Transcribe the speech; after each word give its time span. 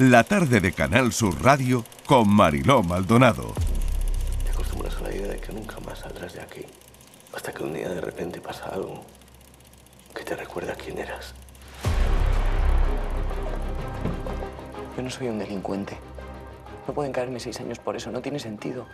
la 0.00 0.24
tarde 0.24 0.60
de 0.60 0.72
Canal 0.72 1.12
Sur 1.12 1.42
Radio 1.42 1.84
con 2.06 2.26
Mariló 2.26 2.82
Maldonado. 2.82 3.52
Te 4.42 4.50
acostumbras 4.50 4.96
a 4.96 5.02
la 5.02 5.14
idea 5.14 5.28
de 5.28 5.38
que 5.38 5.52
nunca 5.52 5.78
más 5.80 5.98
saldrás 5.98 6.32
de 6.32 6.40
aquí. 6.40 6.64
Hasta 7.34 7.52
que 7.52 7.62
un 7.62 7.74
día 7.74 7.90
de 7.90 8.00
repente 8.00 8.40
pasa 8.40 8.64
algo 8.72 9.04
que 10.14 10.24
te 10.24 10.34
recuerda 10.34 10.74
quién 10.74 10.96
eras. 10.96 11.34
Yo 14.96 15.02
no 15.02 15.10
soy 15.10 15.28
un 15.28 15.38
delincuente. 15.38 15.98
No 16.88 16.94
pueden 16.94 17.12
caerme 17.12 17.38
seis 17.38 17.60
años 17.60 17.78
por 17.78 17.94
eso, 17.94 18.10
no 18.10 18.22
tiene 18.22 18.38
sentido. 18.38 18.86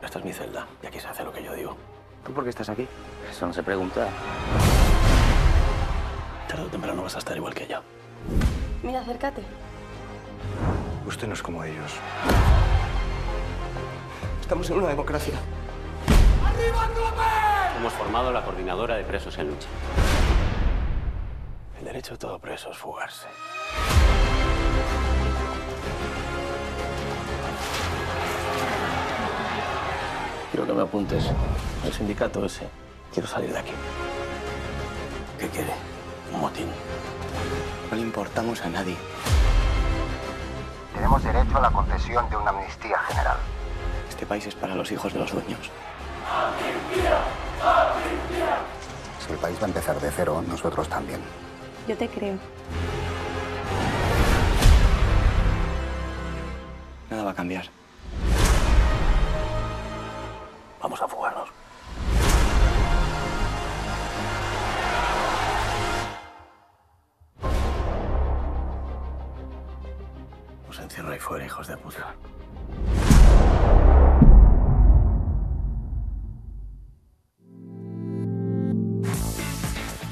Esta 0.00 0.18
es 0.20 0.24
mi 0.24 0.32
celda 0.32 0.68
y 0.80 0.86
aquí 0.86 1.00
se 1.00 1.08
hace 1.08 1.24
lo 1.24 1.32
que 1.32 1.42
yo 1.42 1.54
digo. 1.54 1.76
¿Tú 2.24 2.32
por 2.32 2.44
qué 2.44 2.50
estás 2.50 2.68
aquí? 2.68 2.86
Eso 3.28 3.48
no 3.48 3.52
se 3.52 3.64
pregunta. 3.64 4.08
Tarde 6.62 6.68
o 6.68 6.78
temprano 6.78 7.02
vas 7.02 7.16
a 7.16 7.18
estar 7.18 7.36
igual 7.36 7.54
que 7.54 7.66
yo. 7.66 7.80
Mira, 8.84 9.00
acércate. 9.00 9.42
Usted 11.04 11.26
no 11.26 11.34
es 11.34 11.42
como 11.42 11.64
ellos. 11.64 11.92
Estamos 14.40 14.70
en 14.70 14.76
una 14.76 14.88
democracia. 14.88 15.34
Hemos 17.76 17.92
formado 17.94 18.32
la 18.32 18.44
coordinadora 18.44 18.94
de 18.94 19.02
presos 19.02 19.36
en 19.38 19.48
lucha. 19.48 19.66
El 21.80 21.84
derecho 21.84 22.12
de 22.12 22.18
todo 22.18 22.38
preso 22.38 22.70
es 22.70 22.78
fugarse. 22.78 23.26
Quiero 30.52 30.66
que 30.66 30.72
me 30.74 30.82
apuntes 30.82 31.24
al 31.84 31.92
sindicato 31.92 32.44
ese. 32.44 32.68
Quiero 33.12 33.26
salir 33.26 33.52
de 33.52 33.58
aquí. 33.58 33.72
¿Qué 35.40 35.48
quiere? 35.48 35.91
Un 36.32 36.40
motín. 36.40 36.68
No 37.90 37.96
le 37.96 38.02
importamos 38.02 38.60
a 38.62 38.68
nadie. 38.68 38.96
Tenemos 40.94 41.22
derecho 41.22 41.58
a 41.58 41.60
la 41.60 41.70
concesión 41.70 42.28
de 42.30 42.36
una 42.36 42.50
amnistía 42.50 42.98
general. 42.98 43.36
Este 44.08 44.26
país 44.26 44.46
es 44.46 44.54
para 44.54 44.74
los 44.74 44.90
hijos 44.92 45.12
de 45.12 45.18
los 45.18 45.32
dueños. 45.32 45.70
Si 49.26 49.32
el 49.32 49.38
país 49.38 49.56
va 49.60 49.64
a 49.64 49.68
empezar 49.68 50.00
de 50.00 50.10
cero, 50.10 50.42
nosotros 50.46 50.88
también. 50.88 51.20
Yo 51.86 51.96
te 51.96 52.08
creo. 52.08 52.38
Nada 57.10 57.24
va 57.24 57.30
a 57.30 57.34
cambiar. 57.34 57.66
Vamos 60.80 61.00
a 61.02 61.08
fugarnos. 61.08 61.48
Fuera, 71.22 71.46
hijos 71.46 71.68
de 71.68 71.76
puta. 71.76 72.14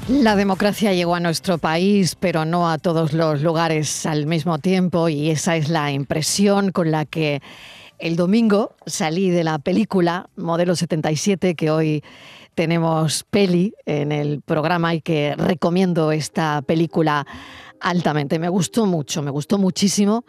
La 0.07 0.35
democracia 0.35 0.93
llegó 0.93 1.15
a 1.15 1.19
nuestro 1.19 1.57
país, 1.57 2.15
pero 2.15 2.43
no 2.45 2.69
a 2.69 2.77
todos 2.77 3.13
los 3.13 3.41
lugares 3.41 4.05
al 4.05 4.25
mismo 4.25 4.57
tiempo, 4.59 5.09
y 5.09 5.29
esa 5.29 5.55
es 5.55 5.69
la 5.69 5.91
impresión 5.91 6.71
con 6.71 6.91
la 6.91 7.05
que 7.05 7.41
el 7.99 8.15
domingo 8.15 8.75
salí 8.85 9.29
de 9.29 9.43
la 9.43 9.59
película 9.59 10.29
Modelo 10.35 10.75
77, 10.75 11.55
que 11.55 11.71
hoy 11.71 12.03
tenemos 12.55 13.23
peli 13.29 13.73
en 13.85 14.11
el 14.11 14.41
programa 14.41 14.95
y 14.95 15.01
que 15.01 15.35
recomiendo 15.37 16.11
esta 16.11 16.61
película 16.61 17.25
altamente. 17.79 18.39
Me 18.39 18.49
gustó 18.49 18.85
mucho, 18.85 19.21
me 19.21 19.31
gustó 19.31 19.57
muchísimo 19.57 20.25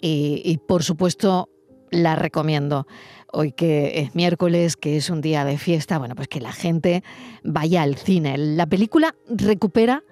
y, 0.00 0.58
por 0.66 0.82
supuesto 0.82 1.48
la 1.90 2.16
recomiendo 2.16 2.86
hoy 3.32 3.52
que 3.52 4.00
es 4.00 4.14
miércoles, 4.14 4.76
que 4.76 4.98
es 4.98 5.08
un 5.08 5.22
día 5.22 5.44
de 5.44 5.56
fiesta, 5.56 5.98
bueno, 5.98 6.14
pues 6.14 6.28
que 6.28 6.40
la 6.40 6.52
gente 6.52 7.02
vaya 7.42 7.82
al 7.82 7.96
cine. 7.96 8.36
La 8.36 8.66
película 8.66 9.14
recupera 9.28 10.04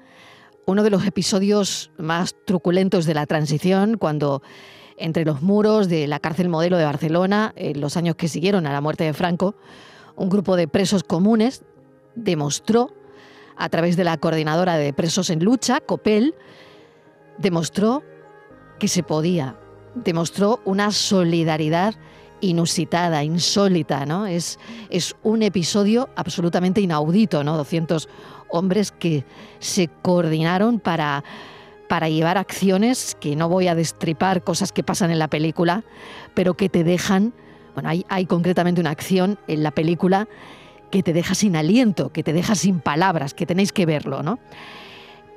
uno 0.67 0.83
de 0.83 0.91
los 0.91 1.07
episodios 1.07 1.91
más 1.99 2.35
truculentos 2.47 3.05
de 3.05 3.15
la 3.15 3.27
transición, 3.27 3.99
cuando 3.99 4.43
entre 4.97 5.25
los 5.25 5.43
muros 5.43 5.89
de 5.89 6.07
la 6.07 6.19
cárcel 6.19 6.49
modelo 6.49 6.77
de 6.79 6.85
Barcelona, 6.85 7.53
en 7.57 7.81
los 7.81 7.97
años 7.97 8.17
que 8.17 8.29
siguieron 8.29 8.67
a 8.67 8.73
la 8.73 8.81
muerte 8.81 9.05
de 9.05 9.13
Franco, 9.13 9.55
un 10.17 10.29
grupo 10.29 10.57
de 10.57 10.67
presos 10.67 11.05
comunes 11.05 11.63
demostró, 12.15 12.95
a 13.57 13.69
través 13.69 13.97
de 13.97 14.05
la 14.05 14.19
coordinadora 14.19 14.77
de 14.77 14.93
presos 14.93 15.31
en 15.31 15.45
lucha, 15.45 15.81
COPEL, 15.81 16.35
demostró 17.39 18.03
que 18.79 18.89
se 18.89 19.03
podía, 19.03 19.59
demostró 19.97 20.61
una 20.65 20.91
solidaridad 20.93 21.95
inusitada, 22.41 23.25
insólita, 23.25 24.07
¿no? 24.07 24.27
Es, 24.27 24.59
es 24.91 25.17
un 25.23 25.43
episodio 25.43 26.09
absolutamente 26.17 26.81
inaudito, 26.81 27.43
¿no? 27.43 27.57
200 27.57 28.09
hombres 28.49 28.93
que 28.93 29.25
se 29.59 29.89
coordinaron 30.03 30.79
para, 30.79 31.25
para 31.89 32.09
llevar 32.09 32.39
acciones 32.39 33.17
que 33.19 33.37
no 33.37 33.49
voy 33.49 33.69
a 33.69 33.75
destripar, 33.75 34.45
cosas 34.45 34.73
que 34.73 34.85
pasan 34.85 35.11
en 35.11 35.19
la 35.19 35.29
película, 35.29 35.85
pero 36.35 36.55
que 36.55 36.69
te 36.69 36.85
dejan, 36.85 37.33
bueno, 37.75 37.89
hay, 37.89 38.05
hay 38.09 38.27
concretamente 38.27 38.81
una 38.81 38.91
acción 38.91 39.39
en 39.49 39.63
la 39.63 39.71
película 39.71 40.29
que 40.91 41.03
te 41.03 41.13
deja 41.13 41.35
sin 41.35 41.57
aliento, 41.57 42.13
que 42.13 42.23
te 42.23 42.33
deja 42.33 42.55
sin 42.55 42.81
palabras, 42.81 43.35
que 43.35 43.47
tenéis 43.47 43.73
que 43.73 43.87
verlo, 43.87 44.23
¿no? 44.23 44.39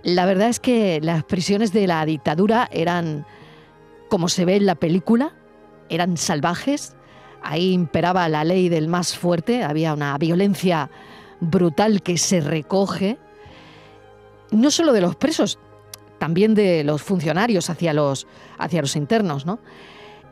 La 0.03 0.25
verdad 0.25 0.48
es 0.48 0.59
que 0.59 1.00
las 1.02 1.24
prisiones 1.24 1.74
de 1.74 1.86
la 1.86 2.06
dictadura 2.06 2.69
eran, 2.72 3.25
como 4.09 4.28
se 4.28 4.46
ve 4.46 4.56
en 4.56 4.66
la 4.66 4.75
película, 4.75 5.34
eran 5.90 6.18
salvajes, 6.18 6.96
ahí 7.42 7.72
imperaba 7.72 8.28
la 8.30 8.44
ley 8.44 8.70
del 8.70 8.88
más 8.88 9.18
fuerte, 9.18 9.64
había 9.64 9.94
una 9.94 10.18
violencia 10.18 10.90
brutal 11.40 12.02
que 12.02 12.18
se 12.18 12.42
recoge, 12.42 13.18
no 14.52 14.72
solo 14.72 14.94
de 14.94 15.02
los 15.02 15.16
presos, 15.16 15.59
también 16.18 16.53
de 16.53 16.84
los 16.84 17.02
funcionarios 17.02 17.69
hacia 17.69 17.94
los, 17.94 18.28
hacia 18.58 18.81
los 18.81 18.96
internos, 18.96 19.46
¿no? 19.46 19.59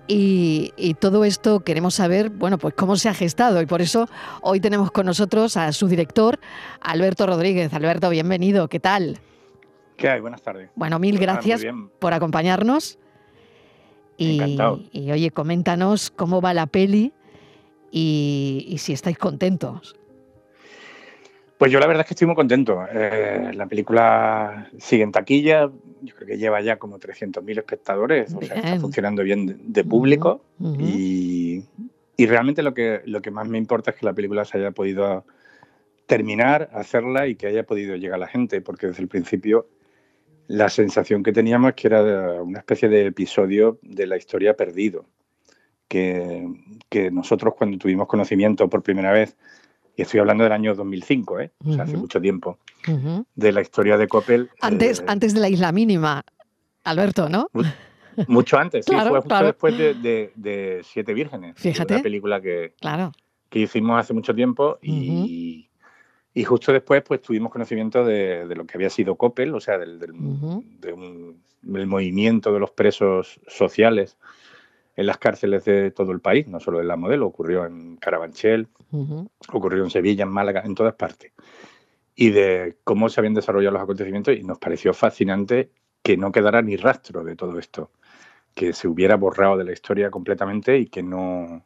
Y, 0.09 0.71
y, 0.77 0.93
todo 0.93 1.25
esto 1.25 1.59
queremos 1.59 1.95
saber, 1.95 2.29
bueno, 2.29 2.57
pues 2.57 2.73
cómo 2.75 2.95
se 2.95 3.09
ha 3.09 3.13
gestado. 3.13 3.61
Y 3.61 3.65
por 3.65 3.81
eso 3.81 4.07
hoy 4.41 4.61
tenemos 4.61 4.89
con 4.89 5.05
nosotros 5.05 5.57
a 5.57 5.73
su 5.73 5.89
director, 5.89 6.39
Alberto 6.79 7.27
Rodríguez. 7.27 7.73
Alberto, 7.73 8.09
bienvenido. 8.09 8.69
¿Qué 8.69 8.79
tal? 8.79 9.19
¿Qué 9.97 10.07
hay? 10.07 10.21
Buenas 10.21 10.41
tardes. 10.41 10.69
Bueno, 10.75 10.97
mil 10.97 11.19
gracias 11.19 11.61
por 11.99 12.13
acompañarnos. 12.13 12.99
Y, 14.17 14.35
Encantado. 14.35 14.81
y 14.91 15.11
oye, 15.11 15.31
coméntanos 15.31 16.09
cómo 16.09 16.41
va 16.41 16.53
la 16.53 16.65
peli 16.67 17.13
y, 17.91 18.65
y 18.67 18.77
si 18.79 18.93
estáis 18.93 19.17
contentos. 19.17 19.95
Pues 21.57 21.71
yo 21.71 21.79
la 21.79 21.87
verdad 21.87 22.01
es 22.01 22.07
que 22.07 22.13
estoy 22.13 22.27
muy 22.27 22.35
contento. 22.35 22.85
Eh, 22.91 23.51
la 23.53 23.65
película 23.65 24.69
sigue 24.77 25.03
en 25.03 25.11
taquilla, 25.11 25.71
yo 26.01 26.15
creo 26.15 26.27
que 26.27 26.37
lleva 26.37 26.61
ya 26.61 26.77
como 26.77 26.99
300.000 26.99 27.57
espectadores, 27.57 28.33
o 28.33 28.41
sea, 28.41 28.57
está 28.57 28.79
funcionando 28.79 29.23
bien 29.23 29.47
de, 29.47 29.55
de 29.59 29.83
público 29.83 30.43
y, 30.59 31.63
y 32.15 32.25
realmente 32.27 32.61
lo 32.61 32.73
que, 32.73 33.01
lo 33.05 33.21
que 33.21 33.31
más 33.31 33.47
me 33.47 33.57
importa 33.57 33.91
es 33.91 33.97
que 33.97 34.05
la 34.05 34.13
película 34.13 34.45
se 34.45 34.59
haya 34.59 34.71
podido 34.71 35.25
terminar, 36.05 36.69
hacerla 36.73 37.27
y 37.27 37.35
que 37.35 37.47
haya 37.47 37.63
podido 37.63 37.95
llegar 37.95 38.15
a 38.15 38.19
la 38.19 38.27
gente, 38.27 38.61
porque 38.61 38.87
desde 38.87 39.01
el 39.01 39.07
principio 39.07 39.67
la 40.47 40.69
sensación 40.69 41.23
que 41.23 41.31
teníamos 41.33 41.69
es 41.69 41.75
que 41.75 41.87
era 41.87 42.41
una 42.41 42.59
especie 42.59 42.87
de 42.89 43.07
episodio 43.07 43.79
de 43.81 44.07
la 44.07 44.17
historia 44.17 44.55
perdido, 44.55 45.05
que, 45.87 46.47
que 46.89 47.11
nosotros 47.11 47.53
cuando 47.57 47.77
tuvimos 47.77 48.07
conocimiento 48.07 48.69
por 48.69 48.83
primera 48.83 49.11
vez, 49.11 49.37
y 49.95 50.01
estoy 50.03 50.19
hablando 50.19 50.43
del 50.43 50.53
año 50.53 50.75
2005, 50.75 51.39
¿eh? 51.39 51.51
o 51.65 51.73
sea, 51.73 51.83
hace 51.83 51.97
mucho 51.97 52.21
tiempo, 52.21 52.59
de 53.35 53.51
la 53.51 53.61
historia 53.61 53.97
de 53.97 54.07
Coppel. 54.07 54.49
Antes, 54.61 54.99
eh, 54.99 55.05
antes 55.07 55.33
de 55.33 55.39
la 55.39 55.49
isla 55.49 55.71
mínima, 55.71 56.23
Alberto, 56.83 57.27
¿no? 57.29 57.49
Mucho 58.27 58.57
antes, 58.57 58.85
sí, 58.85 58.91
Claro, 58.91 59.09
fue 59.09 59.17
justo 59.19 59.27
claro. 59.29 59.47
después 59.47 59.77
de, 59.77 59.93
de- 59.95 60.31
de 60.35 60.81
Siete 60.83 61.13
Vírgenes. 61.13 61.55
Fíjate. 61.57 61.95
Una 61.95 62.03
película 62.03 62.41
que, 62.41 62.73
Claro. 62.79 63.11
que 63.49 63.59
hicimos 63.59 63.99
hace 63.99 64.13
mucho 64.13 64.33
tiempo 64.33 64.77
y, 64.81 65.66
y 66.39 66.43
justo 66.43 66.71
después 66.71 67.01
pues 67.03 67.21
tuvimos 67.21 67.51
conocimiento 67.51 68.05
de, 68.05 68.47
de 68.47 68.55
lo 68.55 68.65
que 68.65 68.77
había 68.77 68.89
sido 68.91 69.15
Coppel, 69.15 69.55
o 69.55 69.59
sea, 69.59 69.77
del, 69.77 69.97
del- 69.97 70.11
Ujú. 70.11 70.63
de 70.79 70.93
un- 70.93 71.41
del 71.63 71.87
movimiento 71.87 72.53
de 72.53 72.59
los 72.59 72.71
presos 72.71 73.39
sociales 73.47 74.17
en 74.95 75.05
las 75.07 75.17
cárceles 75.17 75.65
de 75.65 75.91
todo 75.91 76.11
el 76.11 76.19
país, 76.21 76.47
no 76.47 76.59
solo 76.59 76.79
en 76.79 76.87
la 76.87 76.95
modelo, 76.95 77.25
ocurrió 77.25 77.65
en 77.65 77.97
Carabanchel, 77.97 78.67
ocurrió 79.51 79.83
en 79.83 79.89
Sevilla, 79.89 80.23
en 80.23 80.29
Málaga, 80.29 80.61
en 80.63 80.75
todas 80.75 80.93
partes. 80.93 81.31
Y 82.15 82.29
de 82.29 82.77
cómo 82.83 83.09
se 83.09 83.19
habían 83.19 83.33
desarrollado 83.33 83.73
los 83.73 83.83
acontecimientos 83.83 84.35
y 84.35 84.43
nos 84.43 84.59
pareció 84.59 84.93
fascinante 84.93 85.71
que 86.03 86.17
no 86.17 86.31
quedara 86.31 86.61
ni 86.61 86.75
rastro 86.77 87.23
de 87.23 87.35
todo 87.35 87.57
esto, 87.59 87.91
que 88.55 88.73
se 88.73 88.87
hubiera 88.87 89.15
borrado 89.17 89.57
de 89.57 89.65
la 89.65 89.73
historia 89.73 90.09
completamente 90.11 90.77
y 90.77 90.85
que 90.87 91.01
no, 91.03 91.65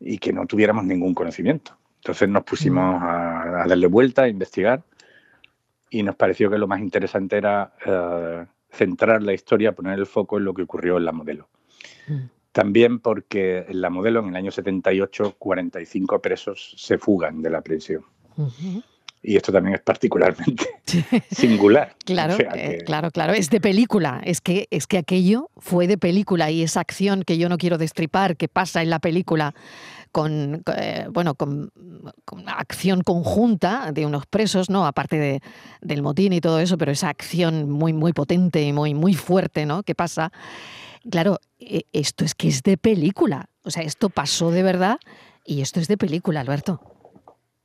y 0.00 0.18
que 0.18 0.32
no 0.32 0.46
tuviéramos 0.46 0.84
ningún 0.84 1.14
conocimiento. 1.14 1.76
Entonces 2.04 2.28
nos 2.28 2.44
pusimos 2.44 3.02
a, 3.02 3.62
a 3.62 3.66
darle 3.66 3.86
vuelta, 3.86 4.24
a 4.24 4.28
investigar 4.28 4.82
y 5.94 6.02
nos 6.02 6.16
pareció 6.16 6.50
que 6.50 6.58
lo 6.58 6.66
más 6.66 6.80
interesante 6.80 7.36
era 7.36 7.72
eh, 7.86 8.44
centrar 8.70 9.22
la 9.22 9.32
historia, 9.32 9.72
poner 9.72 9.98
el 9.98 10.06
foco 10.06 10.38
en 10.38 10.44
lo 10.44 10.52
que 10.52 10.62
ocurrió 10.62 10.98
en 10.98 11.04
la 11.04 11.12
modelo. 11.12 11.48
Mm. 12.08 12.24
También 12.50 12.98
porque 12.98 13.64
en 13.68 13.80
la 13.80 13.90
modelo, 13.90 14.20
en 14.20 14.28
el 14.28 14.36
año 14.36 14.50
78, 14.50 15.36
45 15.38 16.20
presos 16.20 16.74
se 16.76 16.98
fugan 16.98 17.42
de 17.42 17.50
la 17.50 17.60
prisión. 17.62 18.04
Y 19.22 19.36
esto 19.36 19.52
también 19.52 19.76
es 19.76 19.80
particularmente 19.80 20.64
singular. 21.30 21.94
Claro, 22.04 22.36
eh, 22.54 22.78
claro, 22.84 23.10
claro. 23.10 23.32
Es 23.32 23.48
de 23.48 23.60
película. 23.60 24.20
Es 24.24 24.40
que, 24.40 24.66
es 24.70 24.86
que 24.86 24.98
aquello 24.98 25.48
fue 25.56 25.86
de 25.86 25.96
película 25.96 26.50
y 26.50 26.62
esa 26.62 26.80
acción 26.80 27.22
que 27.22 27.38
yo 27.38 27.48
no 27.48 27.56
quiero 27.56 27.78
destripar, 27.78 28.36
que 28.36 28.48
pasa 28.48 28.82
en 28.82 28.90
la 28.90 28.98
película 28.98 29.54
con, 30.14 30.62
eh, 30.76 31.08
bueno, 31.10 31.34
con, 31.34 31.72
acción 32.46 33.02
conjunta 33.02 33.90
de 33.90 34.06
unos 34.06 34.26
presos, 34.26 34.70
¿no? 34.70 34.86
Aparte 34.86 35.18
de, 35.18 35.40
del 35.80 36.02
motín 36.02 36.32
y 36.32 36.40
todo 36.40 36.60
eso, 36.60 36.78
pero 36.78 36.92
esa 36.92 37.08
acción 37.08 37.68
muy, 37.68 37.92
muy 37.92 38.12
potente 38.12 38.62
y 38.62 38.72
muy, 38.72 38.94
muy 38.94 39.14
fuerte, 39.14 39.66
¿no? 39.66 39.82
Que 39.82 39.96
pasa. 39.96 40.30
Claro, 41.10 41.40
e, 41.58 41.86
esto 41.92 42.24
es 42.24 42.36
que 42.36 42.46
es 42.46 42.62
de 42.62 42.76
película. 42.76 43.48
O 43.64 43.72
sea, 43.72 43.82
esto 43.82 44.08
pasó 44.08 44.52
de 44.52 44.62
verdad 44.62 44.98
y 45.44 45.62
esto 45.62 45.80
es 45.80 45.88
de 45.88 45.96
película, 45.96 46.40
Alberto. 46.42 46.80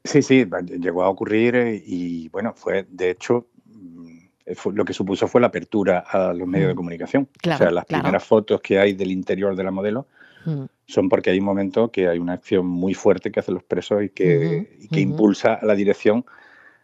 Sí, 0.04 0.24
sí, 0.24 0.44
llegó 0.80 1.04
a 1.04 1.10
ocurrir 1.10 1.56
eh, 1.56 1.84
y 1.86 2.30
bueno, 2.30 2.54
fue 2.56 2.88
de 2.90 3.12
hecho 3.12 3.46
mm, 3.66 4.70
lo 4.74 4.86
que 4.86 4.94
supuso 4.94 5.28
fue 5.28 5.40
la 5.40 5.48
apertura 5.48 6.00
a 6.00 6.34
los 6.34 6.48
medios 6.48 6.70
de 6.70 6.74
mm. 6.74 6.78
comunicación. 6.78 7.30
o 7.46 7.58
sea, 7.58 7.70
las 7.70 7.86
primeras 7.86 8.24
fotos 8.24 8.60
que 8.60 8.80
hay 8.80 8.94
del 8.94 9.12
interior 9.12 9.56
de 9.56 9.64
la 9.64 9.70
modelo 9.70 10.08
mm. 10.46 10.79
Son 10.90 11.08
porque 11.08 11.30
hay 11.30 11.40
un 11.40 11.46
momento 11.46 11.92
que 11.92 12.08
hay 12.08 12.20
una 12.20 12.34
acción 12.34 12.66
muy 12.66 12.94
fuerte 12.94 13.32
que 13.32 13.40
hacen 13.40 13.54
los 13.54 13.64
presos 13.64 14.04
y 14.04 14.10
que, 14.10 14.80
impulsa 14.92 15.54
a 15.54 15.66
la 15.66 15.76
dirección 15.76 16.26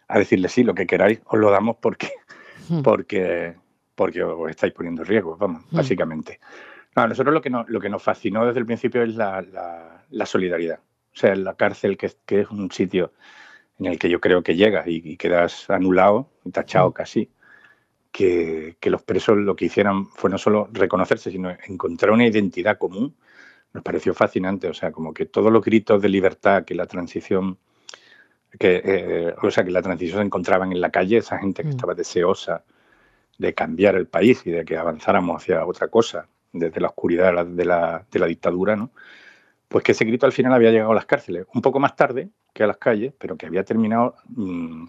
a 0.08 0.18
decirle 0.18 0.48
sí, 0.48 0.62
lo 0.62 0.74
que 0.74 0.86
queráis, 0.86 1.20
os 1.26 1.38
lo 1.38 1.50
damos 1.50 1.76
porque, 1.80 2.10
porque, 2.84 3.54
porque 3.94 4.22
os 4.22 4.50
estáis 4.50 4.72
poniendo 4.72 5.02
en 5.02 5.08
riesgo, 5.08 5.36
vamos, 5.36 5.64
básicamente. 5.70 6.40
a 6.94 7.06
nosotros 7.06 7.34
lo 7.34 7.42
que, 7.42 7.50
lo 7.50 7.80
que 7.80 7.88
nos 7.88 8.02
fascinó 8.02 8.46
desde 8.46 8.60
el 8.60 8.66
principio 8.66 9.02
es 9.02 9.14
la 9.16 10.02
solidaridad. 10.24 10.80
O 11.16 11.18
sea, 11.18 11.34
la 11.34 11.54
cárcel, 11.54 11.96
que, 11.96 12.14
es 12.28 12.50
un 12.50 12.70
sitio 12.70 13.12
en 13.78 13.86
el 13.86 13.98
que 13.98 14.10
yo 14.10 14.20
creo 14.20 14.42
que 14.42 14.54
llegas 14.54 14.86
y, 14.86 15.16
quedas 15.16 15.70
anulado, 15.70 16.28
tachado 16.52 16.92
casi, 16.92 17.30
que, 18.12 18.76
los 18.82 19.02
presos 19.02 19.38
lo 19.38 19.56
que 19.56 19.64
hicieran 19.64 20.08
fue 20.08 20.28
no 20.28 20.36
solo 20.36 20.68
reconocerse, 20.72 21.30
sino 21.30 21.50
encontrar 21.68 22.12
una 22.12 22.26
identidad 22.26 22.76
común, 22.76 23.16
nos 23.76 23.84
pareció 23.84 24.14
fascinante. 24.14 24.68
O 24.68 24.74
sea, 24.74 24.90
como 24.90 25.14
que 25.14 25.26
todos 25.26 25.52
los 25.52 25.64
gritos 25.64 26.02
de 26.02 26.08
libertad 26.08 26.64
que 26.64 26.74
la 26.74 26.86
transición, 26.86 27.58
que, 28.58 28.82
eh, 28.84 29.34
o 29.42 29.50
sea, 29.50 29.64
que 29.64 29.70
la 29.70 29.82
transición 29.82 30.18
se 30.18 30.26
encontraban 30.26 30.72
en 30.72 30.80
la 30.80 30.90
calle, 30.90 31.18
esa 31.18 31.38
gente 31.38 31.62
que 31.62 31.68
mm. 31.68 31.72
estaba 31.72 31.94
deseosa 31.94 32.64
de 33.38 33.54
cambiar 33.54 33.94
el 33.96 34.06
país 34.08 34.46
y 34.46 34.50
de 34.50 34.64
que 34.64 34.76
avanzáramos 34.76 35.42
hacia 35.42 35.64
otra 35.66 35.88
cosa, 35.88 36.28
desde 36.52 36.80
la 36.80 36.88
oscuridad 36.88 37.46
de 37.46 37.64
la, 37.64 38.04
de 38.10 38.18
la 38.18 38.26
dictadura, 38.26 38.76
¿no? 38.76 38.90
pues 39.68 39.84
que 39.84 39.92
ese 39.92 40.04
grito 40.04 40.26
al 40.26 40.32
final 40.32 40.52
había 40.52 40.70
llegado 40.70 40.92
a 40.92 40.94
las 40.94 41.06
cárceles, 41.06 41.46
un 41.54 41.60
poco 41.60 41.80
más 41.80 41.96
tarde 41.96 42.30
que 42.52 42.62
a 42.62 42.66
las 42.66 42.76
calles, 42.76 43.12
pero 43.18 43.36
que 43.36 43.46
había 43.46 43.64
terminado 43.64 44.14
mm, 44.28 44.86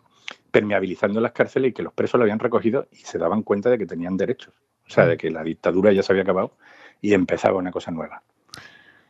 permeabilizando 0.52 1.20
las 1.20 1.32
cárceles 1.32 1.72
y 1.72 1.74
que 1.74 1.84
los 1.84 1.94
presos 1.94 2.20
lo 2.20 2.24
habían 2.24 2.40
recogido 2.40 2.88
y 2.92 2.98
se 2.98 3.18
daban 3.18 3.44
cuenta 3.44 3.70
de 3.70 3.78
que 3.78 3.86
tenían 3.86 4.18
derechos, 4.18 4.54
o 4.88 4.90
sea, 4.90 5.06
de 5.06 5.16
mm. 5.16 5.18
que 5.18 5.32
la 5.32 5.44
dictadura 5.44 5.92
ya 5.92 6.04
se 6.04 6.14
había 6.14 6.24
acabado 6.24 6.54
y 7.02 7.14
empezaba 7.14 7.58
una 7.58 7.72
cosa 7.72 7.92
nueva. 7.92 8.24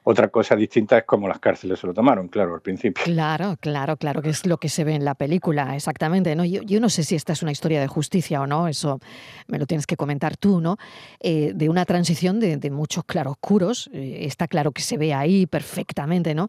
Otra 0.10 0.30
cosa 0.30 0.56
distinta 0.56 1.00
es 1.00 1.04
cómo 1.04 1.28
las 1.28 1.40
cárceles 1.40 1.80
se 1.80 1.86
lo 1.86 1.94
tomaron, 1.94 2.30
claro, 2.30 2.56
al 2.56 2.62
principio. 2.62 3.04
Claro, 3.04 3.58
claro, 3.60 3.98
claro, 3.98 4.22
que 4.22 4.30
es 4.30 4.46
lo 4.46 4.58
que 4.58 4.70
se 4.70 4.86
ve 4.86 4.96
en 4.96 5.04
la 5.04 5.16
película, 5.16 5.76
exactamente. 5.76 6.34
¿no? 6.34 6.46
Yo, 6.46 6.80
no 6.80 6.88
sé 6.88 7.04
si 7.04 7.16
esta 7.16 7.34
es 7.34 7.42
una 7.42 7.52
historia 7.52 7.82
de 7.82 7.88
justicia 7.88 8.40
o 8.40 8.48
no, 8.48 8.70
eso 8.70 9.02
me 9.48 9.60
lo 9.60 9.66
tienes 9.66 9.86
que 9.86 9.98
comentar 9.98 10.38
tú, 10.38 10.62
¿no? 10.62 10.78
Eh, 11.20 11.52
de 11.54 11.68
una 11.68 11.84
transición 11.84 12.40
de, 12.40 12.72
muchos 12.72 13.04
claroscuros, 13.04 13.90
eh, 13.92 14.20
está 14.22 14.48
claro 14.48 14.72
que 14.72 14.82
se 14.82 14.98
ve 14.98 15.14
ahí 15.14 15.46
perfectamente, 15.46 16.34
¿no? 16.34 16.48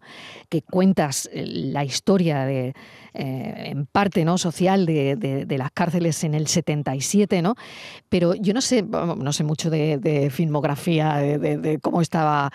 Que 0.49 0.63
cuentas 0.63 1.29
eh, 1.33 1.45
la 1.45 1.85
historia 1.85 2.45
de, 2.45 2.75
en 3.13 3.87
parte, 3.87 4.25
¿no? 4.25 4.39
Social 4.39 4.87
de, 4.87 5.47
las 5.59 5.73
cárceles 5.73 6.23
en 6.23 6.35
el 6.35 6.47
77, 6.47 7.43
¿no? 7.43 7.57
Pero 8.09 8.37
yo 8.37 8.55
no 8.55 8.61
sé, 8.61 8.85
no 8.85 9.33
sé 9.33 9.43
mucho 9.43 9.69
de, 9.69 10.31
filmografía, 10.31 11.17
de, 11.17 11.81
cómo 11.83 12.01
estaba 12.01 12.53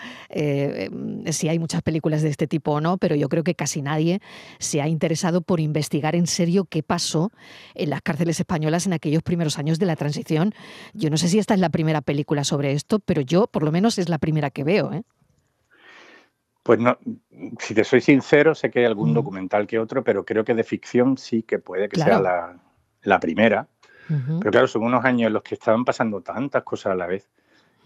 si 1.32 1.50
hay 1.50 1.60
muchas 1.60 1.82
películas 1.82 2.22
de 2.22 2.30
este 2.30 2.48
tipo 2.48 2.72
o 2.72 2.82
no, 2.82 2.98
pero 2.98 3.16
yo 3.16 3.30
creo 3.30 3.44
que 3.44 3.56
casi 3.56 3.82
nadie 3.82 4.22
se 4.60 4.82
ha 4.82 4.88
interesado 4.88 5.42
por 5.42 5.60
investigar 5.60 6.16
en 6.16 6.28
serio 6.28 6.66
qué 6.66 6.84
pasó 6.84 7.32
en 7.76 7.90
las 7.90 8.02
cárceles 8.02 8.40
españolas 8.40 8.86
en 8.86 8.94
aquellos 8.94 9.24
primeros 9.24 9.58
años 9.58 9.80
de 9.80 9.86
la 9.86 9.96
transición. 9.96 10.54
Yo 10.94 11.10
no 11.10 11.18
sé 11.18 11.28
si 11.28 11.40
esta 11.40 11.54
es 11.54 11.60
la 11.60 11.70
primera 11.70 12.02
película 12.02 12.44
sobre 12.44 12.74
esto, 12.74 13.00
pero 13.00 13.22
yo 13.22 13.48
por 13.48 13.64
lo 13.64 13.72
menos 13.72 13.98
es 13.98 14.10
la 14.10 14.18
primera 14.18 14.50
que 14.50 14.64
veo. 14.64 14.94
¿eh? 14.94 15.04
Pues 16.64 16.80
no, 16.80 16.98
si 17.60 17.74
te 17.74 17.84
soy 17.84 18.02
sincero, 18.02 18.56
sé 18.56 18.72
que 18.72 18.80
hay 18.80 18.86
algún 18.86 19.12
mm. 19.12 19.16
documental 19.16 19.68
que 19.68 19.80
otro, 19.80 20.04
pero 20.04 20.26
creo 20.26 20.46
que 20.46 20.54
de 20.54 20.64
ficción 20.64 21.18
sí 21.18 21.44
que 21.44 21.60
puede 21.60 21.90
que 21.90 22.00
sea 22.00 22.22
la, 23.04 23.20
primera. 23.20 23.68
Pero 24.08 24.52
claro, 24.52 24.68
son 24.68 24.84
unos 24.84 25.04
años 25.06 25.28
en 25.28 25.34
los 25.34 25.44
que 25.44 25.56
estaban 25.56 25.86
pasando 25.86 26.22
tantas 26.22 26.64
cosas 26.64 26.92
a 26.92 26.96
la 26.96 27.08
vez 27.08 27.30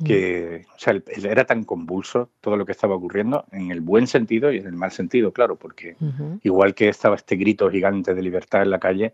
que 0.05 0.65
o 0.75 0.79
sea, 0.79 1.01
era 1.23 1.45
tan 1.45 1.63
convulso 1.63 2.29
todo 2.41 2.55
lo 2.55 2.65
que 2.65 2.71
estaba 2.71 2.95
ocurriendo 2.95 3.45
en 3.51 3.71
el 3.71 3.81
buen 3.81 4.07
sentido 4.07 4.51
y 4.51 4.57
en 4.57 4.67
el 4.67 4.73
mal 4.73 4.91
sentido, 4.91 5.31
claro, 5.31 5.55
porque 5.55 5.95
igual 6.43 6.75
que 6.75 6.89
estaba 6.89 7.15
este 7.15 7.35
grito 7.35 7.69
gigante 7.69 8.13
de 8.13 8.21
libertad 8.21 8.61
en 8.61 8.69
la 8.69 8.79
calle, 8.79 9.13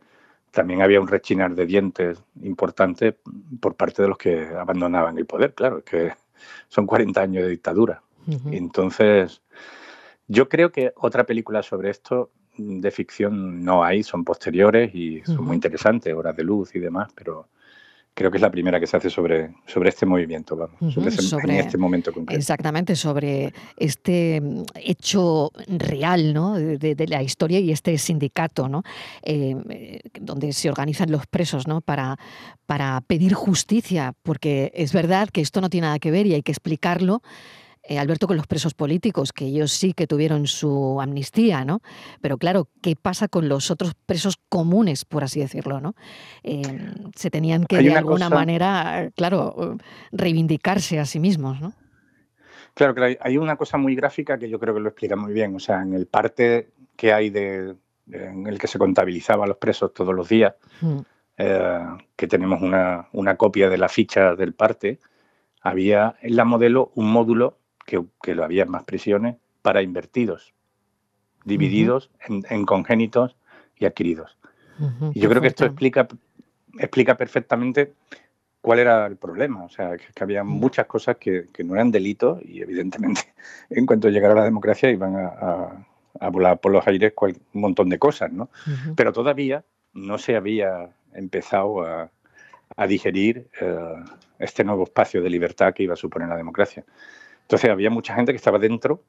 también 0.51 0.81
había 0.81 1.01
un 1.01 1.07
rechinar 1.07 1.55
de 1.55 1.65
dientes 1.65 2.23
importante 2.43 3.17
por 3.59 3.75
parte 3.75 4.01
de 4.03 4.07
los 4.07 4.17
que 4.17 4.47
abandonaban 4.47 5.17
el 5.17 5.25
poder, 5.25 5.53
claro, 5.53 5.83
que 5.83 6.13
son 6.67 6.85
40 6.85 7.21
años 7.21 7.43
de 7.43 7.49
dictadura. 7.49 8.01
Entonces, 8.51 9.41
yo 10.27 10.47
creo 10.47 10.71
que 10.71 10.93
otra 10.95 11.25
película 11.25 11.61
sobre 11.61 11.89
esto 11.89 12.29
de 12.57 12.91
ficción 12.91 13.65
no 13.65 13.83
hay, 13.83 14.03
son 14.03 14.23
posteriores 14.23 14.93
y 14.95 15.21
son 15.25 15.43
muy 15.43 15.55
interesantes, 15.55 16.13
Horas 16.13 16.37
de 16.37 16.43
Luz 16.43 16.73
y 16.75 16.79
demás, 16.79 17.11
pero 17.15 17.47
creo 18.13 18.29
que 18.29 18.37
es 18.37 18.41
la 18.41 18.51
primera 18.51 18.79
que 18.79 18.87
se 18.87 18.97
hace 18.97 19.09
sobre, 19.09 19.51
sobre 19.65 19.89
este 19.89 20.05
movimiento, 20.05 20.55
vamos, 20.55 20.93
sobre, 20.93 21.55
en 21.55 21.65
este 21.65 21.77
momento 21.77 22.13
concreto. 22.13 22.37
Exactamente, 22.37 22.95
sobre 22.95 23.53
este 23.77 24.39
mm, 24.39 24.63
hecho 24.75 25.51
real 25.67 26.33
¿no? 26.33 26.53
de, 26.55 27.05
la 27.07 27.23
historia 27.23 27.59
y 27.59 27.71
este 27.71 27.97
sindicato, 27.97 28.69
¿no? 28.69 28.83
Eh, 29.23 29.99
donde 30.19 30.53
se 30.53 30.69
organizan 30.69 31.11
los 31.11 31.25
presos 31.27 31.67
¿no? 31.67 31.81
para, 31.81 32.17
para 32.65 33.01
pedir 33.01 33.33
justicia, 33.33 34.13
porque 34.23 34.71
es 34.75 34.93
verdad 34.93 35.29
que 35.29 35.41
esto 35.41 35.61
no 35.61 35.69
tiene 35.69 35.87
nada 35.87 35.99
que 35.99 36.11
ver 36.11 36.27
y 36.27 36.33
hay 36.33 36.43
que 36.43 36.51
explicarlo 36.51 37.21
eh, 37.83 37.99
Alberto, 37.99 38.27
con 38.27 38.37
los 38.37 38.47
presos 38.47 38.73
políticos, 38.73 39.33
que 39.33 39.45
ellos 39.45 39.71
sí 39.71 39.93
que 39.93 40.07
tuvieron 40.07 40.47
su 40.47 40.99
amnistía, 41.01 41.65
¿no? 41.65 41.81
Pero 42.21 42.37
claro, 42.37 42.69
¿qué 42.81 42.95
pasa 42.95 43.27
con 43.27 43.49
los 43.49 43.71
otros 43.71 43.93
presos 44.05 44.37
comunes, 44.49 45.03
por 45.03 45.23
así 45.23 45.41
decirlo, 45.41 45.81
¿no? 45.81 45.93
Em, 46.43 47.11
se 47.15 47.29
tenían 47.29 47.65
que 47.65 47.77
de 47.77 47.95
alguna 47.95 48.29
manera, 48.29 49.11
claro, 49.15 49.77
reivindicarse 50.11 50.99
a 50.99 51.05
sí 51.05 51.19
mismos, 51.19 51.59
¿no? 51.59 51.73
Claro, 52.73 52.95
que 52.95 53.17
hay 53.19 53.37
una 53.37 53.55
cosa 53.55 53.77
muy 53.77 53.95
gráfica 53.95 54.37
que 54.39 54.49
yo 54.49 54.59
creo 54.59 54.73
que 54.73 54.79
lo 54.79 54.89
explica 54.89 55.15
muy 55.15 55.33
bien. 55.33 55.55
O 55.55 55.59
sea, 55.59 55.81
en 55.81 55.93
el 55.93 56.07
parte 56.07 56.71
que 56.95 57.13
hay 57.13 57.29
de, 57.29 57.75
en 58.11 58.47
el 58.47 58.59
que 58.59 58.67
se 58.67 58.79
contabilizaba 58.79 59.45
a 59.45 59.47
los 59.47 59.57
presos 59.57 59.93
todos 59.93 60.13
los 60.13 60.27
días, 60.29 60.55
mm. 60.81 60.99
eh, 61.37 61.79
que 62.15 62.27
tenemos 62.27 62.61
una, 62.61 63.07
una, 63.11 63.35
copia 63.37 63.69
de 63.69 63.77
la 63.77 63.89
ficha 63.89 64.35
del 64.35 64.53
parte, 64.53 64.99
había 65.61 66.15
en 66.21 66.35
la 66.35 66.45
modelo 66.45 66.91
un 66.95 67.11
módulo 67.11 67.59
que, 67.85 68.35
lo 68.35 68.43
había 68.43 68.65
más 68.65 68.83
prisiones 68.83 69.35
para 69.61 69.81
invertidos, 69.81 70.53
divididos 71.45 72.09
en, 72.27 72.65
congénitos 72.65 73.35
y 73.77 73.85
adquiridos. 73.85 74.37
y 75.13 75.19
yo 75.19 75.29
creo 75.29 75.41
que 75.41 75.47
esto 75.49 75.65
explica, 75.65 76.07
explica 76.79 77.15
perfectamente 77.15 77.93
cuál 78.63 78.79
era 78.79 79.05
el 79.05 79.17
problema. 79.17 79.63
O 79.65 79.69
sea, 79.69 79.97
que, 79.97 80.23
había 80.23 80.43
mm. 80.43 80.47
muchas 80.47 80.87
cosas 80.87 81.17
que, 81.17 81.47
no 81.63 81.75
eran 81.75 81.91
delitos 81.91 82.41
y 82.43 82.61
evidentemente 82.61 83.21
en 83.69 83.85
cuanto 83.85 84.09
llegara 84.09 84.33
la 84.33 84.45
democracia 84.45 84.89
iban 84.89 85.15
a, 85.17 85.85
volar 86.31 86.59
por 86.59 86.71
los 86.71 86.87
aires 86.87 87.11
un 87.19 87.61
montón 87.61 87.89
de 87.89 87.99
cosas, 87.99 88.31
¿no? 88.31 88.49
Pero 88.95 89.11
todavía 89.11 89.65
no 89.93 90.17
se 90.17 90.35
había 90.35 90.91
empezado 91.13 91.85
a, 91.85 92.09
digerir 92.87 93.47
eh, 93.61 94.03
este 94.39 94.63
nuevo 94.63 94.83
espacio 94.83 95.21
de 95.21 95.29
libertad 95.29 95.73
que 95.73 95.83
iba 95.83 95.93
a 95.93 95.97
suponer 95.97 96.29
la 96.29 96.37
democracia. 96.37 96.85
Entonces 97.43 97.69
había 97.69 97.89
mucha 97.89 98.15
gente 98.15 98.31
que 98.31 98.37
estaba 98.37 98.59
dentro 98.59 99.03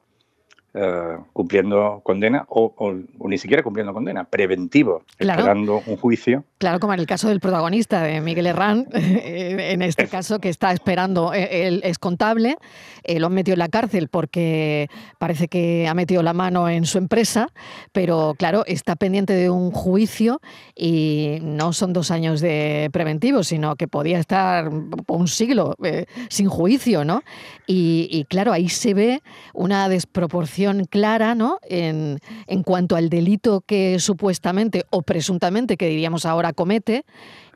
eh, 0.77 1.17
cumpliendo 1.33 2.01
condena 2.03 2.45
o, 2.49 2.73
o- 2.77 2.93
o 3.19 3.27
ni 3.29 3.37
siquiera 3.37 3.63
cumpliendo 3.63 3.93
condena, 3.93 4.25
preventivo, 4.25 5.03
Claro. 5.17 5.39
esperando 5.39 5.81
un 5.87 5.95
juicio. 5.97 6.43
Claro, 6.57 6.79
como 6.79 6.93
en 6.93 6.99
el 6.99 7.05
caso 7.07 7.29
del 7.29 7.39
protagonista 7.39 8.01
de 8.03 8.19
Miguel 8.19 8.47
Herrán, 8.47 8.87
en 8.93 9.81
este 9.81 10.07
caso 10.07 10.39
que 10.39 10.49
está 10.49 10.71
esperando, 10.73 11.33
eh, 11.33 11.67
él 11.67 11.81
es 11.85 11.97
contable, 11.97 12.57
eh, 13.03 13.19
lo 13.19 13.27
han 13.27 13.33
metido 13.33 13.53
en 13.53 13.59
la 13.59 13.69
cárcel 13.69 14.09
porque 14.09 14.89
parece 15.17 15.47
que 15.47 15.87
ha 15.87 15.93
metido 15.93 16.23
la 16.23 16.33
mano 16.33 16.67
en 16.67 16.85
su 16.85 16.97
empresa, 16.97 17.47
pero 17.93 18.35
claro, 18.37 18.63
está 18.65 18.95
pendiente 18.95 19.33
de 19.33 19.49
un 19.49 19.71
juicio 19.71 20.41
y 20.75 21.37
no 21.41 21.71
son 21.71 21.93
dos 21.93 22.11
años 22.11 22.41
de 22.41 22.89
preventivo, 22.91 23.43
sino 23.43 23.75
que 23.77 23.87
podía 23.87 24.19
estar 24.19 24.69
un 25.07 25.27
siglo 25.27 25.75
eh, 25.83 26.05
sin 26.29 26.49
juicio, 26.49 27.05
¿no? 27.05 27.21
Y, 27.67 28.09
y 28.11 28.25
claro, 28.25 28.51
ahí 28.51 28.67
se 28.67 28.93
ve 28.93 29.21
una 29.53 29.87
desproporción 29.87 30.64
clara, 30.89 31.35
¿no? 31.35 31.59
En, 31.69 32.19
en 32.47 32.63
cuanto 32.63 32.95
al 32.95 33.09
delito 33.09 33.61
que 33.61 33.99
supuestamente 33.99 34.83
o 34.89 35.01
presuntamente, 35.01 35.77
que 35.77 35.87
diríamos 35.87 36.25
ahora, 36.25 36.53
comete 36.53 37.05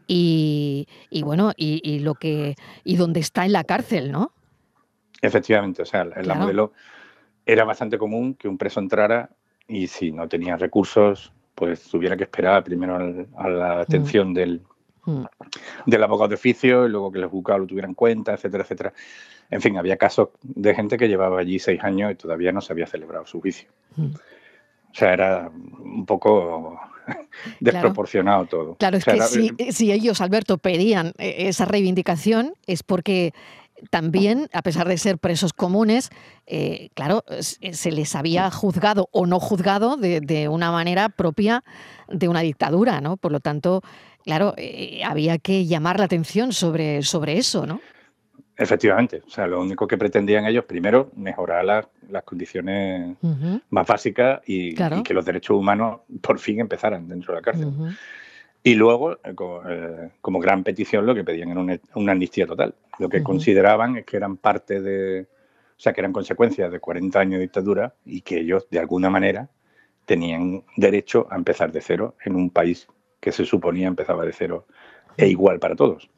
y, 0.08 0.88
y 1.10 1.22
bueno, 1.24 1.51
y, 1.56 1.82
y 1.84 2.00
lo 2.00 2.16
que 2.16 2.56
y 2.84 2.96
dónde 2.96 3.20
está 3.20 3.46
en 3.46 3.51
la 3.54 3.63
cárcel, 3.63 4.12
¿no? 4.12 4.32
Efectivamente, 5.22 5.82
o 5.82 5.86
sea, 5.86 6.01
en 6.16 6.28
la 6.28 6.36
modelo 6.36 6.72
era 7.46 7.63
bastante 7.66 7.98
común 7.98 8.36
que 8.36 8.48
un 8.48 8.58
preso 8.58 8.80
entrara 8.80 9.30
y 9.68 9.88
si 9.88 10.12
no 10.12 10.28
tenía 10.28 10.56
recursos, 10.58 11.32
pues 11.56 11.84
tuviera 11.84 12.16
que 12.16 12.24
esperar 12.24 12.63
primero 12.63 12.96
al- 12.96 13.28
a 13.38 13.50
la 13.50 13.80
atención 13.82 14.30
Mm. 14.32 14.34
del 14.34 14.62
abogado 16.04 16.30
de 16.30 16.36
oficio 16.36 16.86
y 16.86 16.89
luego 16.89 17.12
que 17.12 17.20
el 17.20 17.25
juzgado 17.28 17.60
lo 17.60 17.68
tuviera 17.68 17.88
en 17.88 17.94
cuenta, 17.96 18.34
etcétera, 18.34 18.63
etcétera. 18.63 18.94
En 19.51 19.62
fin, 19.62 19.78
había 19.78 19.98
casos 19.98 20.30
de 20.44 20.75
gente 20.75 20.98
que 20.98 21.08
llevaba 21.08 21.39
allí 21.39 21.60
seis 21.60 21.84
años 21.84 22.12
y 22.12 22.16
todavía 22.16 22.51
no 22.51 22.62
se 22.62 22.74
había 22.74 22.86
celebrado 22.88 23.25
su 23.25 23.42
juicio. 23.42 23.70
Mm. 23.96 24.06
O 24.06 24.96
sea, 24.96 25.13
era 25.13 25.50
un 25.50 26.06
poco 26.06 26.80
desproporcionado 27.60 28.46
todo. 28.46 28.75
Claro, 28.75 28.96
O 28.96 29.00
es 29.00 29.04
sea, 29.04 29.13
que 29.13 29.18
era- 29.18 29.28
si, 29.28 29.51
si 29.72 29.92
ellos, 29.92 30.22
Alberto, 30.22 30.58
pedían 30.58 31.13
eh, 31.18 31.48
esa 31.48 31.66
reivindicación 31.66 32.54
es 32.68 32.84
porque 32.84 33.34
también, 33.92 34.50
a 34.51 34.62
pesar 34.62 34.88
de 34.89 34.98
ser 34.98 35.18
presos 35.18 35.54
comunes, 35.54 36.10
eh, 36.48 36.89
claro, 36.96 37.24
s- 37.30 37.58
se 37.74 37.92
les 37.92 38.13
había 38.13 38.51
juzgado 38.51 39.08
o 39.12 39.25
no 39.25 39.39
juzgado 39.39 39.96
de, 39.96 40.20
de 40.20 40.50
una 40.50 40.70
manera 40.72 41.08
propia 41.10 41.63
de 42.10 42.28
una 42.28 42.42
dictadura, 42.42 43.00
¿no? 43.00 43.16
Por 43.16 43.32
lo 43.32 43.39
tanto, 43.39 43.82
claro, 44.24 44.54
eh, 44.58 45.02
había 45.04 45.38
que 45.38 45.66
llamar 45.66 46.00
la 46.00 46.06
atención 46.06 46.52
sobre, 46.54 47.02
sobre 47.04 47.38
eso, 47.38 47.66
¿no? 47.66 47.82
Efectivamente. 48.58 49.22
O 49.26 49.30
sea, 49.30 49.48
lo 49.48 49.62
único 49.62 49.88
que 49.88 49.98
pretendían 49.98 50.46
ellos, 50.46 50.66
primero, 50.66 51.12
mejorar 51.16 51.64
las- 51.64 51.88
las 52.10 52.24
condiciones 52.24 53.16
más 53.70 53.88
básicas 53.88 54.42
y, 54.46 54.74
Claro. 54.76 54.98
y 54.98 55.04
que 55.04 55.14
los 55.14 55.24
derechos 55.24 55.56
humanos 55.56 56.02
por 56.22 56.40
fin 56.40 56.60
empezaran 56.60 57.08
dentro 57.08 57.34
de 57.34 57.40
la 57.40 57.44
cárcel. 57.44 57.70
Y 58.62 58.76
luego, 58.76 59.14
eh, 59.14 59.20
eh, 59.70 60.10
como, 60.20 60.40
gran 60.40 60.64
petición, 60.64 61.06
lo 61.06 61.16
que 61.16 61.24
pedían 61.24 61.50
era 61.52 61.60
una, 61.62 61.80
una 61.96 62.12
amnistía 62.12 62.46
total. 62.46 62.74
Lo 62.98 63.08
que 63.08 63.24
consideraban 63.24 63.96
es 63.98 64.06
que 64.06 64.18
eran 64.18 64.36
parte 64.36 64.82
de, 64.82 65.22
o 65.22 65.80
sea, 65.80 65.94
que 65.94 66.02
eran 66.02 66.12
consecuencias 66.12 66.70
de 66.70 66.80
40 66.82 67.20
años 67.22 67.36
de 67.38 67.44
dictadura 67.44 67.94
y 68.04 68.20
que 68.22 68.40
ellos, 68.40 68.68
de 68.70 68.80
alguna 68.80 69.10
manera, 69.10 69.48
tenían 70.06 70.64
derecho 70.76 71.28
a 71.30 71.36
empezar 71.38 71.72
de 71.72 71.80
cero 71.82 72.16
en 72.26 72.36
un 72.36 72.50
país 72.50 72.88
que 73.20 73.32
se 73.32 73.46
suponía 73.46 73.88
empezaba 73.88 74.26
de 74.26 74.34
cero 74.34 74.66
e 75.18 75.28
igual 75.28 75.60
para 75.60 75.76
todos. 75.76 76.10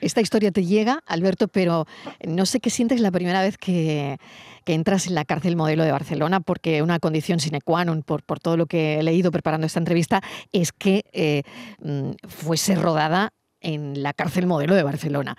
Esta 0.00 0.22
historia 0.22 0.50
te 0.50 0.64
llega, 0.64 1.00
Alberto, 1.06 1.48
pero 1.48 1.86
no 2.26 2.46
sé 2.46 2.58
qué 2.60 2.70
sientes 2.70 3.00
la 3.00 3.10
primera 3.10 3.42
vez 3.42 3.58
que, 3.58 4.16
que 4.64 4.72
entras 4.72 5.06
en 5.06 5.14
la 5.14 5.26
cárcel 5.26 5.56
modelo 5.56 5.84
de 5.84 5.92
Barcelona, 5.92 6.40
porque 6.40 6.80
una 6.80 6.98
condición 7.00 7.38
sine 7.38 7.60
qua 7.60 7.84
non, 7.84 8.02
por, 8.02 8.22
por 8.22 8.40
todo 8.40 8.56
lo 8.56 8.64
que 8.64 8.98
he 8.98 9.02
leído 9.02 9.30
preparando 9.30 9.66
esta 9.66 9.78
entrevista, 9.78 10.22
es 10.52 10.72
que 10.72 11.04
eh, 11.12 11.42
mm, 11.80 12.12
fuese 12.26 12.74
rodada 12.76 13.34
en 13.60 14.02
la 14.02 14.14
cárcel 14.14 14.46
modelo 14.46 14.74
de 14.74 14.82
Barcelona. 14.82 15.36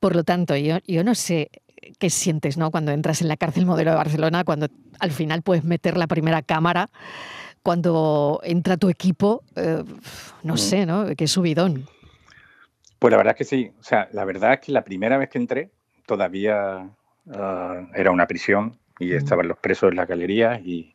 Por 0.00 0.16
lo 0.16 0.24
tanto, 0.24 0.56
yo, 0.56 0.78
yo 0.86 1.04
no 1.04 1.14
sé 1.14 1.50
qué 1.98 2.10
sientes 2.10 2.56
¿no? 2.56 2.70
cuando 2.70 2.92
entras 2.92 3.20
en 3.20 3.28
la 3.28 3.36
cárcel 3.36 3.66
modelo 3.66 3.90
de 3.90 3.96
Barcelona, 3.96 4.44
cuando 4.44 4.68
al 5.00 5.10
final 5.10 5.42
puedes 5.42 5.64
meter 5.64 5.96
la 5.96 6.06
primera 6.06 6.42
cámara, 6.42 6.88
cuando 7.66 8.40
entra 8.44 8.76
tu 8.76 8.88
equipo, 8.88 9.42
eh, 9.56 9.82
no 10.44 10.54
Mm. 10.54 10.56
sé, 10.56 10.86
¿no? 10.86 11.04
Qué 11.16 11.26
subidón. 11.26 11.88
Pues 13.00 13.10
la 13.10 13.16
verdad 13.16 13.32
es 13.34 13.38
que 13.38 13.44
sí. 13.44 13.72
O 13.80 13.82
sea, 13.82 14.08
la 14.12 14.24
verdad 14.24 14.52
es 14.54 14.60
que 14.60 14.70
la 14.70 14.84
primera 14.84 15.18
vez 15.18 15.28
que 15.30 15.38
entré 15.38 15.70
todavía 16.06 16.88
ah, 17.34 17.82
era 17.92 18.12
una 18.12 18.28
prisión 18.28 18.78
y 19.00 19.06
Mm. 19.06 19.16
estaban 19.16 19.48
los 19.48 19.58
presos 19.58 19.90
en 19.90 19.96
la 19.96 20.06
galería 20.06 20.60
y, 20.64 20.94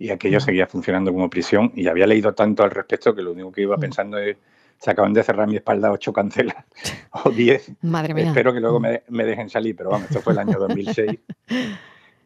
y 0.00 0.10
aquello 0.10 0.38
Mm. 0.38 0.40
seguía 0.40 0.66
funcionando 0.66 1.12
como 1.12 1.30
prisión. 1.30 1.70
Y 1.76 1.86
había 1.86 2.08
leído 2.08 2.34
tanto 2.34 2.64
al 2.64 2.72
respecto 2.72 3.14
que 3.14 3.22
lo 3.22 3.30
único 3.30 3.52
que 3.52 3.62
iba 3.62 3.76
pensando 3.76 4.18
es, 4.18 4.36
se 4.78 4.90
acaban 4.90 5.12
de 5.14 5.22
cerrar 5.22 5.46
mi 5.46 5.54
espalda 5.56 5.92
ocho 5.92 6.12
cancelas 6.12 6.64
o 7.24 7.30
diez. 7.30 7.70
Madre 7.82 8.14
mía. 8.14 8.24
Espero 8.26 8.52
que 8.52 8.58
luego 8.60 8.80
me, 8.80 9.04
me 9.08 9.24
dejen 9.24 9.48
salir, 9.48 9.76
pero 9.76 9.90
vamos, 9.90 10.08
esto 10.08 10.20
fue 10.22 10.32
el 10.32 10.40
año 10.40 10.58
2006. 10.58 11.20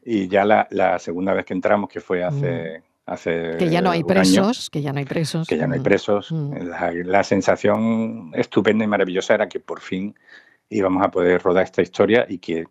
Y 0.04 0.26
ya 0.26 0.44
la, 0.44 0.66
la 0.70 0.98
segunda 0.98 1.32
vez 1.32 1.44
que 1.44 1.52
entramos, 1.52 1.88
que 1.88 2.00
fue 2.00 2.24
hace... 2.24 2.82
hace 3.12 3.54
Mm. 3.54 3.58
Que 3.58 3.68
ya 3.70 3.80
no 3.80 3.90
hay 3.90 4.00
año, 4.00 4.06
presos, 4.06 4.70
que 4.70 4.82
ya 4.82 4.92
no 4.92 4.98
hay 4.98 5.04
presos. 5.04 5.46
que 5.48 5.56
ya 5.56 5.66
no 5.66 5.74
hay 5.74 5.80
Mm. 5.80 5.84
presos. 5.84 6.32
Mm. 6.32 6.52
La, 6.68 6.92
la 7.04 7.24
sensación 7.24 8.30
estupenda 8.34 8.84
y 8.84 8.88
maravillosa 8.88 9.34
era 9.34 9.48
que 9.48 9.60
por 9.60 9.80
fin 9.80 10.14
íbamos 10.68 11.04
a 11.04 11.10
poder 11.10 11.42
rodar 11.42 11.64
esta 11.64 11.82
historia 11.82 12.26
y 12.28 12.38
que 12.38 12.64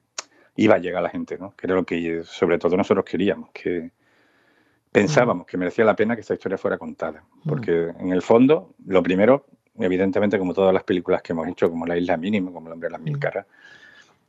iba 0.55 0.75
a 0.75 0.79
llegar 0.79 0.99
a 0.99 1.03
la 1.03 1.09
gente, 1.09 1.37
¿no? 1.37 1.55
Que 1.55 1.67
era 1.67 1.75
lo 1.75 1.85
que 1.85 2.23
sobre 2.25 2.57
todo 2.57 2.75
nosotros 2.75 3.05
queríamos, 3.05 3.49
que 3.53 3.91
pensábamos 4.91 5.45
que 5.45 5.57
merecía 5.57 5.85
la 5.85 5.95
pena 5.95 6.15
que 6.15 6.21
esta 6.21 6.33
historia 6.33 6.57
fuera 6.57 6.77
contada. 6.77 7.23
Porque 7.47 7.91
en 7.97 8.11
el 8.11 8.21
fondo, 8.21 8.73
lo 8.85 9.01
primero, 9.01 9.45
evidentemente, 9.79 10.37
como 10.37 10.53
todas 10.53 10.73
las 10.73 10.83
películas 10.83 11.21
que 11.21 11.31
hemos 11.33 11.47
hecho, 11.47 11.69
como 11.69 11.85
La 11.85 11.97
Isla 11.97 12.17
Mínima, 12.17 12.51
como 12.51 12.67
El 12.67 12.73
Hombre 12.73 12.87
de 12.89 12.91
las 12.93 13.01
Mil 13.01 13.15
Mm. 13.15 13.19
Caras, 13.19 13.45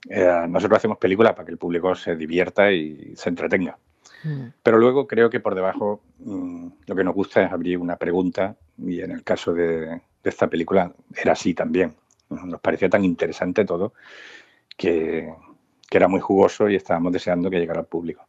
eh, 0.09 0.47
nosotros 0.49 0.77
hacemos 0.79 0.99
películas 0.99 1.33
para 1.33 1.45
que 1.47 1.53
el 1.53 1.59
público 1.59 1.95
se 1.95 2.15
divierta 2.17 2.71
y 2.71 3.15
se 3.17 3.29
entretenga. 3.29 3.77
Mm. 4.25 4.47
Pero 4.63 4.79
luego 4.79 5.07
creo 5.07 5.31
que 5.31 5.41
por 5.41 5.55
debajo 5.55 6.01
mm, 6.19 6.69
lo 6.87 6.95
que 6.95 7.05
nos 7.05 7.15
gusta 7.15 7.43
es 7.45 7.53
abrir 7.53 7.79
una 7.79 7.97
pregunta 7.97 8.57
y 8.79 9.01
en 9.01 9.11
el 9.11 9.23
caso 9.25 9.53
de, 9.53 9.87
de 9.87 10.01
esta 10.25 10.49
película 10.49 10.93
era 11.17 11.33
así 11.33 11.55
también. 11.55 11.95
Nos 12.31 12.61
parecía 12.61 12.89
tan 12.89 13.05
interesante 13.05 13.65
todo 13.65 13.93
que, 14.77 15.33
que 15.89 15.97
era 15.99 16.09
muy 16.09 16.21
jugoso 16.21 16.69
y 16.69 16.77
estábamos 16.77 17.13
deseando 17.13 17.51
que 17.51 17.59
llegara 17.59 17.81
al 17.81 17.87
público. 17.87 18.27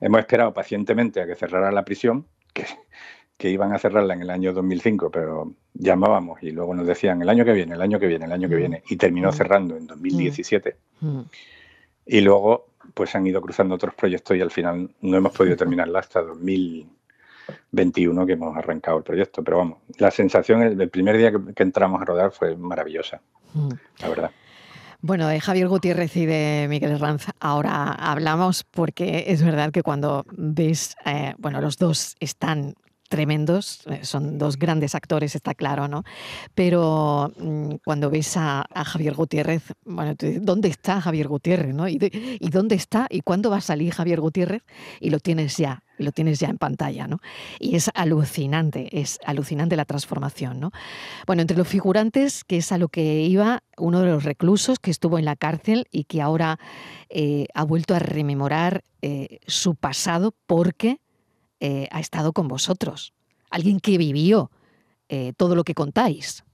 Hemos 0.00 0.20
esperado 0.20 0.52
pacientemente 0.52 1.20
a 1.20 1.26
que 1.26 1.34
cerrara 1.34 1.72
la 1.72 1.84
prisión, 1.84 2.26
que, 2.52 2.66
que 3.36 3.50
iban 3.50 3.72
a 3.72 3.78
cerrarla 3.78 4.14
en 4.14 4.22
el 4.22 4.30
año 4.30 4.52
2005, 4.52 5.10
pero 5.10 5.52
llamábamos 5.74 6.42
y 6.42 6.50
luego 6.50 6.74
nos 6.74 6.86
decían 6.86 7.22
el 7.22 7.28
año 7.28 7.44
que 7.44 7.52
viene, 7.52 7.74
el 7.74 7.80
año 7.82 7.98
que 7.98 8.06
viene, 8.06 8.24
el 8.26 8.32
año 8.32 8.48
que 8.48 8.56
Mm. 8.56 8.58
viene, 8.58 8.82
y 8.88 8.96
terminó 8.96 9.32
cerrando 9.32 9.76
en 9.76 9.86
2017. 9.86 10.76
Mm. 11.00 11.20
Y 12.06 12.20
luego, 12.20 12.68
pues 12.94 13.14
han 13.14 13.26
ido 13.26 13.42
cruzando 13.42 13.74
otros 13.74 13.94
proyectos 13.94 14.36
y 14.36 14.40
al 14.40 14.50
final 14.50 14.90
no 15.00 15.16
hemos 15.16 15.32
podido 15.32 15.56
terminarla 15.56 15.98
hasta 15.98 16.22
2021 16.22 18.26
que 18.26 18.32
hemos 18.32 18.56
arrancado 18.56 18.98
el 18.98 19.04
proyecto. 19.04 19.42
Pero 19.42 19.58
vamos, 19.58 19.78
la 19.98 20.10
sensación 20.10 20.62
el, 20.62 20.88
primer 20.88 21.18
día 21.18 21.32
que, 21.32 21.54
que 21.54 21.62
entramos 21.62 22.00
a 22.00 22.04
rodar 22.04 22.32
fue 22.32 22.56
maravillosa, 22.56 23.20
Mm. 23.56 23.70
la 24.00 24.08
verdad. 24.08 24.30
Bueno, 25.00 25.28
de 25.28 25.40
Javier 25.40 25.68
Gutiérrez 25.68 26.16
y 26.16 26.26
de 26.26 26.66
Miguel 26.68 26.92
Herranz 26.92 27.26
ahora 27.38 27.92
hablamos 27.92 28.64
porque 28.64 29.24
es 29.28 29.42
verdad 29.42 29.70
que 29.70 29.82
cuando 29.82 30.24
ves, 30.32 30.96
eh, 31.04 31.34
bueno, 31.38 31.60
los 31.60 31.76
dos 31.76 32.16
están 32.18 32.74
tremendos, 33.08 33.80
eh, 33.86 34.00
son 34.04 34.38
dos 34.38 34.58
grandes 34.58 34.94
actores, 34.94 35.34
está 35.34 35.54
claro, 35.54 35.88
¿no? 35.88 36.04
Pero 36.54 37.32
mm, 37.38 37.74
cuando 37.84 38.10
ves 38.10 38.36
a, 38.36 38.64
Javier 38.84 39.14
Gutiérrez, 39.14 39.62
bueno, 39.84 40.14
¿dónde 40.40 40.68
está 40.68 41.00
Javier 41.00 41.28
Gutiérrez? 41.28 41.74
¿Y, 41.88 41.98
de- 41.98 42.38
¿Y 42.40 42.48
dónde 42.50 42.74
está? 42.74 43.06
¿Y 43.10 43.20
cuándo 43.20 43.50
va 43.50 43.58
a 43.58 43.60
salir 43.60 43.92
Javier 43.92 44.20
Gutiérrez? 44.20 44.62
Y 45.00 45.10
lo 45.10 45.18
tienes 45.20 45.56
ya, 45.56 45.82
lo 45.98 46.12
tienes 46.12 46.38
ya 46.38 46.48
en 46.48 46.58
pantalla, 46.58 47.06
¿no? 47.06 47.18
Y 47.58 47.76
es 47.76 47.90
alucinante, 47.94 49.00
es 49.00 49.18
alucinante 49.24 49.76
la 49.76 49.84
transformación, 49.84 50.60
¿no? 50.60 50.70
Bueno, 51.26 51.42
entre 51.42 51.56
los 51.56 51.68
figurantes, 51.68 52.44
que 52.44 52.58
es 52.58 52.72
a 52.72 52.78
lo 52.78 52.88
que 52.88 53.22
iba, 53.22 53.62
uno 53.78 54.00
de 54.00 54.10
los 54.10 54.24
reclusos 54.24 54.78
que 54.78 54.90
estuvo 54.90 55.18
en 55.18 55.24
la 55.24 55.36
cárcel 55.36 55.86
y 55.90 56.04
que 56.04 56.22
ahora 56.22 56.58
eh, 57.08 57.46
ha 57.54 57.64
vuelto 57.64 57.94
a 57.94 57.98
rememorar 57.98 58.84
eh, 59.02 59.38
su 59.46 59.74
pasado 59.74 60.34
porque 60.46 60.98
eh, 61.60 61.88
ha 61.90 62.00
estado 62.00 62.32
con 62.32 62.48
vosotros. 62.48 63.12
Alguien 63.50 63.80
que 63.80 63.98
vivió 63.98 64.50
eh, 65.08 65.32
todo 65.36 65.54
lo 65.54 65.64
que 65.64 65.74
contáis. 65.74 66.44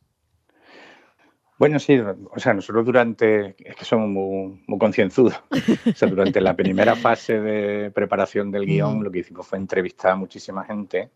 Bueno, 1.58 1.78
sí, 1.78 1.96
o 1.98 2.38
sea, 2.40 2.54
nosotros 2.54 2.84
durante, 2.84 3.54
es 3.58 3.76
que 3.76 3.84
somos 3.84 4.08
muy, 4.08 4.62
muy 4.66 4.78
concienzudos, 4.78 5.34
o 5.86 5.92
sea, 5.94 6.08
durante 6.08 6.40
la 6.40 6.56
primera 6.56 6.96
fase 6.96 7.40
de 7.40 7.90
preparación 7.92 8.50
del 8.50 8.66
guion, 8.66 8.98
Mm. 8.98 9.02
lo 9.02 9.10
que 9.12 9.20
hicimos 9.20 9.46
fue 9.46 9.58
entrevistar 9.58 10.12
a 10.12 10.16
muchísima 10.16 10.64
gente 10.64 11.10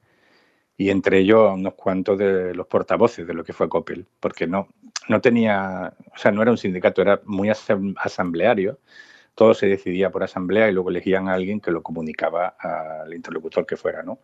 y 0.76 0.90
entre 0.90 1.19
ellos 1.21 1.49
a 1.50 1.55
unos 1.55 1.75
cuantos 1.75 2.19
de 2.19 2.55
los 2.55 2.66
portavoces 2.69 3.26
de 3.26 3.35
lo 3.35 3.43
que 3.43 3.52
fue 3.55 3.69
Coppel, 3.69 4.07
porque 4.21 4.47
no, 4.47 4.69
no 5.09 5.21
tenía, 5.21 5.93
o 6.14 6.19
sea, 6.19 6.31
no 6.31 6.43
era 6.43 6.52
un 6.52 6.59
sindicato, 6.59 7.02
era 7.02 7.21
muy 7.25 7.49
asam- 7.49 7.95
asambleario, 7.99 8.78
todo 9.37 9.55
se 9.55 9.66
decidía 9.66 10.11
por 10.11 10.25
asamblea 10.25 10.69
y 10.69 10.73
luego 10.73 10.90
elegían 10.90 11.28
a 11.28 11.35
alguien 11.35 11.61
que 11.61 11.71
lo 11.71 11.83
comunicaba 11.83 12.57
al 12.59 13.14
interlocutor 13.14 13.64
que 13.66 13.76
fuera, 13.76 14.02
¿no? 14.02 14.19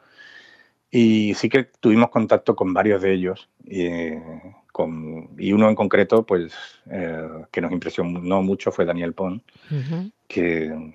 Y 0.90 1.34
sí 1.34 1.48
que 1.48 1.64
tuvimos 1.64 2.10
contacto 2.10 2.56
con 2.56 2.74
varios 2.74 3.00
de 3.00 3.12
ellos 3.12 3.48
y, 3.64 4.10
con, 4.72 5.30
y 5.38 5.52
uno 5.52 5.68
en 5.68 5.74
concreto, 5.74 6.24
pues, 6.24 6.52
eh, 6.90 7.28
que 7.50 7.60
nos 7.60 7.72
impresionó 7.72 8.42
mucho 8.42 8.72
fue 8.72 8.84
Daniel 8.84 9.14
Pon, 9.14 9.42
que, 10.26 10.92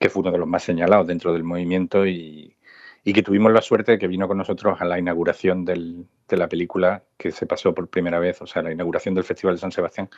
que 0.00 0.08
fue 0.08 0.22
uno 0.22 0.32
de 0.32 0.38
los 0.38 0.48
más 0.48 0.62
señalados 0.62 1.06
dentro 1.06 1.32
del 1.32 1.44
movimiento 1.44 2.06
y, 2.06 2.56
y 3.04 3.12
que 3.12 3.22
tuvimos 3.22 3.52
la 3.52 3.62
suerte 3.62 3.92
de 3.92 3.98
que 3.98 4.06
vino 4.06 4.28
con 4.28 4.38
nosotros 4.38 4.80
a 4.80 4.84
la 4.84 4.98
inauguración 4.98 5.64
del, 5.64 6.06
de 6.28 6.36
la 6.36 6.48
película 6.48 7.02
que 7.16 7.32
se 7.32 7.46
pasó 7.46 7.74
por 7.74 7.88
primera 7.88 8.18
vez, 8.18 8.40
o 8.42 8.46
sea, 8.46 8.62
la 8.62 8.72
inauguración 8.72 9.14
del 9.14 9.24
Festival 9.24 9.56
de 9.56 9.60
San 9.60 9.72
Sebastián, 9.72 10.08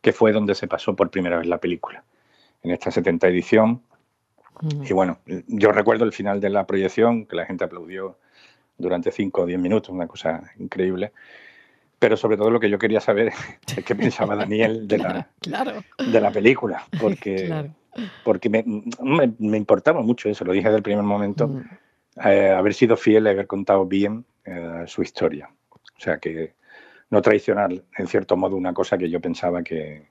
que 0.00 0.12
fue 0.12 0.32
donde 0.32 0.54
se 0.54 0.68
pasó 0.68 0.96
por 0.96 1.10
primera 1.10 1.38
vez 1.38 1.46
la 1.46 1.58
película, 1.58 2.04
en 2.62 2.70
esta 2.70 2.90
70 2.90 3.28
edición. 3.28 3.82
Mm. 4.60 4.84
Y 4.88 4.92
bueno, 4.92 5.18
yo 5.46 5.72
recuerdo 5.72 6.04
el 6.04 6.12
final 6.12 6.40
de 6.40 6.50
la 6.50 6.66
proyección, 6.66 7.26
que 7.26 7.36
la 7.36 7.46
gente 7.46 7.64
aplaudió 7.64 8.18
durante 8.76 9.12
5 9.12 9.42
o 9.42 9.46
10 9.46 9.58
minutos, 9.58 9.90
una 9.90 10.06
cosa 10.06 10.42
increíble. 10.58 11.12
Pero 11.98 12.16
sobre 12.16 12.36
todo 12.36 12.50
lo 12.50 12.60
que 12.60 12.70
yo 12.70 12.78
quería 12.78 13.00
saber 13.00 13.32
es 13.76 13.84
qué 13.84 13.94
pensaba 13.94 14.36
Daniel 14.36 14.88
de 14.88 14.98
la, 14.98 15.28
De 16.12 16.20
la 16.20 16.30
película, 16.30 16.84
porque, 17.00 17.70
porque 18.24 18.48
me, 18.48 18.64
me, 19.38 19.56
importaba 19.56 20.00
mucho 20.02 20.28
eso, 20.28 20.44
lo 20.44 20.52
dije 20.52 20.68
desde 20.68 20.78
el 20.78 20.82
primer 20.82 21.04
momento. 21.04 21.48
Mm. 21.48 21.62
Eh, 22.24 22.50
haber 22.50 22.74
sido 22.74 22.96
fiel 22.96 23.26
y 23.26 23.28
haber 23.28 23.46
contado 23.46 23.86
bien 23.86 24.24
eh, 24.44 24.84
su 24.86 25.02
historia. 25.02 25.48
O 25.70 26.00
sea, 26.00 26.18
que 26.18 26.54
no 27.10 27.22
traicionar, 27.22 27.72
en 27.72 28.06
cierto 28.06 28.36
modo, 28.36 28.56
una 28.56 28.72
cosa 28.72 28.98
que 28.98 29.08
yo 29.10 29.20
pensaba 29.20 29.62
que, 29.62 30.09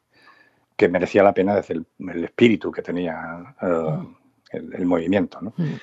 que 0.79 0.87
merecía 0.87 1.23
la 1.23 1.33
pena 1.33 1.53
desde 1.53 1.73
el, 1.73 2.23
espíritu 2.23 2.71
que 2.71 2.81
tenía 2.81 3.53
eh, 3.61 3.99
el, 4.53 4.85
movimiento. 4.85 5.41
¿no? 5.41 5.53
Mm. 5.57 5.73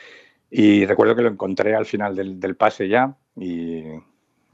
Y 0.50 0.86
recuerdo 0.86 1.14
que 1.14 1.20
lo 1.20 1.28
encontré 1.28 1.74
al 1.74 1.84
final 1.84 2.16
del, 2.16 2.40
del 2.40 2.56
pase 2.56 2.88
ya 2.88 3.14
y, 3.36 3.82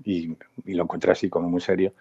y, 0.03 0.37
lo 0.65 0.83
encontré 0.83 1.13
así 1.13 1.31
como 1.31 1.49
muy 1.49 1.61
serio. 1.61 1.95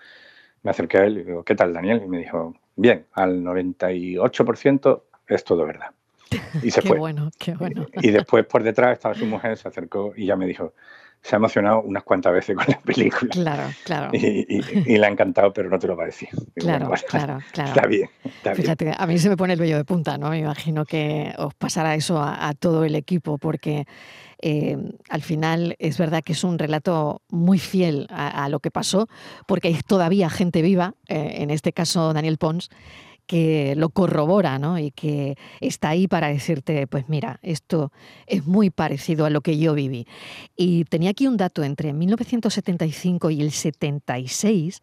Me 0.64 0.72
acerqué 0.72 0.98
a 0.98 1.06
él 1.06 1.20
y 1.20 1.24
digo, 1.24 1.44
¿qué 1.44 1.54
tal, 1.54 1.72
Daniel? 1.72 2.02
Y 2.04 2.08
me 2.08 2.18
dijo, 2.18 2.56
bien, 2.76 3.06
al 3.14 3.44
98% 3.44 5.02
es 5.28 5.44
todo 5.44 5.64
verdad. 5.68 5.92
Y 6.64 6.72
se 6.72 6.82
qué 6.82 6.88
fue. 6.88 6.98
bueno, 6.98 7.30
qué 7.38 7.54
bueno. 7.54 7.86
Y 8.02 8.10
después 8.10 8.44
por 8.48 8.64
detrás 8.64 8.94
estaba 8.94 9.14
su 9.14 9.28
mujer, 9.28 9.56
se 9.56 9.68
acercó 9.68 10.14
y 10.18 10.26
ya 10.26 10.36
me 10.36 10.48
dijo, 10.48 10.74
se 11.22 11.36
ha 11.36 11.38
emocionado 11.38 11.82
unas 11.82 12.04
cuantas 12.04 12.34
veces 12.34 12.56
con 12.56 12.66
la 12.68 12.80
película. 12.80 13.32
Claro, 13.32 13.64
claro. 13.84 14.10
Y, 14.14 14.46
y, 14.50 14.98
le 14.98 15.06
ha 15.06 15.10
encantado, 15.10 15.54
pero 15.54 15.70
no 15.70 15.78
te 15.78 15.88
lo 15.88 15.96
va 15.96 16.04
a 16.04 16.06
decir. 16.08 16.30
Claro, 16.56 16.92
claro, 17.08 17.40
claro. 17.52 17.70
Está 17.70 17.88
bien. 17.88 18.10
Fíjate, 18.56 18.94
a 18.98 19.06
mí 19.06 19.18
se 19.20 19.30
me 19.30 19.38
pone 19.38 19.54
el 19.54 19.60
vello 19.60 19.78
de 19.78 19.86
punta, 19.86 20.18
¿no? 20.18 20.30
Me 20.30 20.40
imagino 20.40 20.86
que 20.86 21.34
os 21.38 21.54
pasará 21.54 21.96
eso 21.96 22.20
a, 22.22 22.54
todo 22.60 22.86
el 22.86 22.96
equipo, 22.96 23.38
porque 23.38 23.86
eh, 24.42 24.78
al 25.10 25.22
final 25.22 25.76
es 25.78 25.98
verdad 25.98 26.24
que 26.24 26.34
es 26.34 26.44
un 26.44 26.58
relato 26.58 27.22
muy 27.30 27.60
fiel 27.60 28.08
a, 28.10 28.50
lo 28.50 28.60
que 28.60 28.72
pasó, 28.72 29.08
porque 29.46 29.68
hay 29.68 29.80
todavía 29.86 30.30
gente 30.30 30.62
viva, 30.62 30.96
eh, 31.08 31.36
en 31.38 31.52
este 31.52 31.72
caso 31.72 32.14
Daniel 32.14 32.38
Pons, 32.38 32.70
que 33.26 33.76
lo 33.76 33.90
corrobora, 33.90 34.60
¿no? 34.60 34.78
Y 34.78 34.92
que 34.92 35.38
está 35.60 35.90
ahí 35.90 36.08
para 36.08 36.28
decirte, 36.28 36.88
pues 36.88 37.08
mira, 37.08 37.40
esto 37.42 37.92
es 38.28 38.46
muy 38.46 38.70
parecido 38.70 39.26
a 39.26 39.30
lo 39.30 39.42
que 39.42 39.58
yo 39.58 39.74
viví. 39.74 40.08
Y 40.56 40.86
tenía 40.86 41.12
aquí 41.12 41.28
un 41.28 41.38
dato, 41.38 41.64
entre 41.64 41.94
1975 41.94 43.30
y 43.30 43.42
el 43.42 43.52
76 43.52 44.82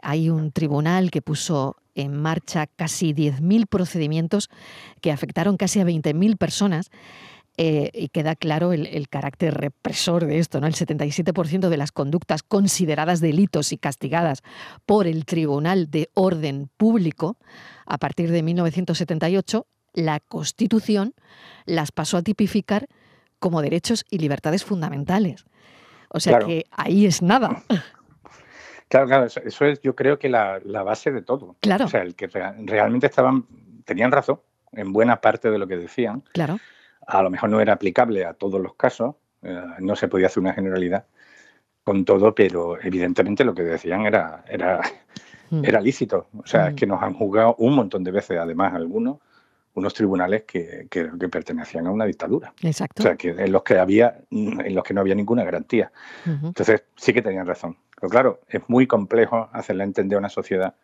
hay 0.00 0.30
un 0.30 0.52
tribunal 0.52 1.10
que 1.10 1.22
puso 1.22 1.76
en 1.94 2.14
marcha 2.14 2.66
casi 2.66 3.12
10.000 3.12 3.66
procedimientos 3.66 4.48
que 5.00 5.10
afectaron 5.10 5.56
casi 5.56 5.80
a 5.80 5.84
20.000 5.84 6.36
personas 6.36 6.90
eh, 7.60 7.90
y 7.92 8.10
queda 8.10 8.36
claro 8.36 8.72
el, 8.72 9.08
carácter 9.08 9.52
represor 9.52 10.24
de 10.24 10.38
esto. 10.38 10.60
¿no? 10.60 10.68
El 10.68 10.74
77% 10.74 11.68
de 11.68 11.76
las 11.76 11.90
conductas 11.90 12.44
consideradas 12.44 13.20
delitos 13.20 13.72
y 13.72 13.78
castigadas 13.78 14.44
por 14.86 15.08
el 15.08 15.24
Tribunal 15.24 15.90
de 15.90 16.08
Orden 16.14 16.70
Público 16.76 17.36
a 17.84 17.98
partir 17.98 18.30
de 18.30 18.44
1978, 18.44 19.66
la 19.94 20.20
Constitución 20.20 21.14
las 21.66 21.90
pasó 21.90 22.18
a 22.18 22.22
tipificar 22.22 22.86
como 23.40 23.60
derechos 23.60 24.04
y 24.08 24.18
libertades 24.18 24.64
fundamentales. 24.64 25.44
O 26.10 26.20
sea 26.20 26.38
que 26.38 26.64
ahí 26.70 27.06
es 27.06 27.22
nada. 27.22 27.64
Claro, 28.90 29.06
claro, 29.06 29.26
eso, 29.26 29.66
es 29.66 29.82
yo 29.82 29.94
creo 29.94 30.18
que 30.18 30.30
la, 30.30 30.62
base 30.82 31.12
de 31.12 31.20
todo. 31.20 31.56
Claro. 31.60 31.84
O 31.84 31.88
sea, 31.88 32.00
el 32.00 32.14
que 32.14 32.26
realmente 32.26 33.06
estaban, 33.06 33.44
tenían 33.84 34.10
razón 34.10 34.40
en 34.72 34.94
buena 34.94 35.20
parte 35.20 35.50
de 35.50 35.58
lo 35.58 35.66
que 35.66 35.76
decían. 35.76 36.24
Claro 36.32 36.58
a 37.08 37.22
lo 37.22 37.30
mejor 37.30 37.48
no 37.48 37.60
era 37.60 37.72
aplicable 37.72 38.24
a 38.24 38.34
todos 38.34 38.60
los 38.60 38.74
casos, 38.74 39.16
eh, 39.42 39.62
no 39.80 39.96
se 39.96 40.08
podía 40.08 40.26
hacer 40.26 40.42
una 40.42 40.52
generalidad 40.52 41.06
con 41.82 42.04
todo, 42.04 42.34
pero 42.34 42.80
evidentemente 42.80 43.44
lo 43.44 43.54
que 43.54 43.62
decían 43.62 44.04
era, 44.04 44.44
era, 44.46 44.82
mm. 45.50 45.64
era 45.64 45.80
lícito. 45.80 46.28
O 46.36 46.46
sea, 46.46 46.68
es 46.68 46.72
mm. 46.74 46.76
que 46.76 46.86
nos 46.86 47.02
han 47.02 47.14
juzgado 47.14 47.54
un 47.58 47.74
montón 47.74 48.04
de 48.04 48.10
veces, 48.10 48.38
además 48.38 48.74
algunos, 48.74 49.18
unos 49.72 49.94
tribunales 49.94 50.42
que, 50.42 50.86
que, 50.90 51.06
pertenecían 51.30 51.86
a 51.86 51.90
una 51.90 52.04
dictadura. 52.04 52.52
Exacto. 52.60 53.02
O 53.02 53.04
sea, 53.04 53.16
que 53.16 53.30
en 53.30 53.52
los 53.52 53.62
que 53.62 53.78
había, 53.78 54.20
en 54.30 54.74
los 54.74 54.84
que 54.84 54.92
no 54.92 55.00
había 55.00 55.14
ninguna 55.14 55.44
garantía. 55.44 55.90
Entonces, 56.26 56.84
sí 56.96 57.14
que 57.14 57.22
tenían 57.22 57.46
razón. 57.46 57.76
Pero 57.98 58.10
claro, 58.10 58.40
es 58.48 58.60
muy 58.68 58.86
complejo 58.86 59.48
hacerle 59.52 59.84
entender 59.84 60.16
a 60.16 60.18
una 60.18 60.28
sociedad 60.28 60.74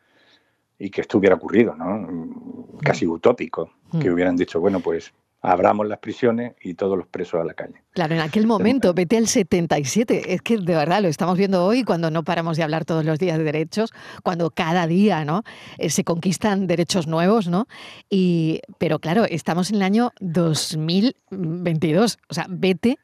y 0.79 0.91
que 0.91 1.03
esto 1.03 1.19
hubiera 1.19 1.37
ocurrido, 1.37 1.75
¿no? 1.75 2.79
Casi 2.83 3.07
mm. 3.07 3.11
utópico, 3.11 3.71
que 4.01 4.11
hubieran 4.11 4.37
dicho, 4.37 4.59
bueno, 4.59 4.81
pues 4.81 5.13
abramos 5.45 5.87
las 5.87 5.99
prisiones 5.99 6.55
y 6.63 6.75
todos 6.75 6.97
los 6.97 7.07
presos 7.07 7.41
a 7.41 7.45
la 7.45 7.53
calle. 7.53 7.75
Claro, 7.93 8.15
en 8.15 8.23
aquel 8.23 8.47
momento, 8.47 8.95
vete 8.95 9.19
al 9.19 9.29
77, 9.29 10.35
es 10.35 10.43
que 10.43 10.57
de 10.57 10.75
verdad 10.75 11.03
lo 11.03 11.09
estamos 11.09 11.37
viendo 11.37 11.65
hoy 11.65 11.85
cuando 11.85 12.11
no 12.11 12.25
paramos 12.25 12.57
de 12.57 12.63
hablar 12.63 12.87
todos 12.87 13.05
los 13.05 13.19
días 13.19 13.37
de 13.37 13.45
derechos, 13.45 13.93
cuando 14.23 14.51
cada 14.51 14.87
día 14.87 15.25
¿no? 15.25 15.43
Eh, 15.79 15.91
se 15.91 16.03
conquistan 16.03 16.67
derechos 16.67 17.07
nuevos, 17.07 17.47
¿no? 17.47 17.69
Y, 18.09 18.63
pero 18.79 18.99
claro, 18.99 19.27
estamos 19.29 19.69
en 19.69 19.77
el 19.77 19.83
año 19.83 20.13
2022, 20.21 22.19
o 22.29 22.35
sea, 22.35 22.47
vete 22.49 22.99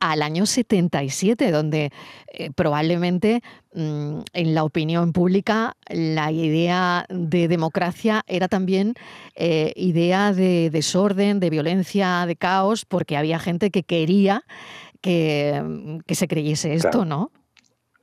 al 0.00 0.22
año 0.22 0.46
77, 0.46 1.50
donde 1.50 1.92
eh, 2.32 2.50
probablemente 2.50 3.42
mm, 3.74 4.20
en 4.32 4.54
la 4.54 4.64
opinión 4.64 5.12
pública 5.12 5.76
la 5.88 6.32
idea 6.32 7.06
de 7.10 7.48
democracia 7.48 8.24
era 8.26 8.48
también 8.48 8.94
eh, 9.36 9.72
idea 9.76 10.32
de 10.32 10.70
desorden, 10.70 11.38
de 11.38 11.50
violencia, 11.50 12.24
de 12.26 12.36
caos, 12.36 12.86
porque 12.86 13.16
había 13.16 13.38
gente 13.38 13.70
que 13.70 13.82
quería 13.82 14.44
que, 15.02 15.62
mm, 15.62 15.98
se 16.08 16.28
creyese 16.28 16.74
esto, 16.74 17.04
¿no? 17.04 17.30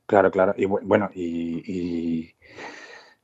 Claro, 0.06 0.30
claro. 0.30 0.54
Y 0.56 0.64
bueno, 0.64 1.10
y, 1.14 2.34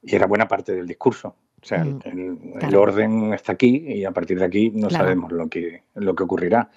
era 0.02 0.26
buena 0.26 0.46
parte 0.46 0.74
del 0.74 0.86
discurso. 0.86 1.36
O 1.62 1.66
sea, 1.66 1.80
el, 1.80 1.94
mm, 1.94 2.74
orden 2.76 3.32
está 3.32 3.52
aquí 3.52 3.84
y 3.86 4.04
a 4.04 4.10
partir 4.10 4.38
de 4.38 4.44
aquí 4.44 4.70
no 4.70 4.90
sabemos 4.90 5.32
lo 5.32 5.48
que, 5.48 5.84
lo 5.94 6.14
que 6.14 6.24
ocurrirá. 6.24 6.70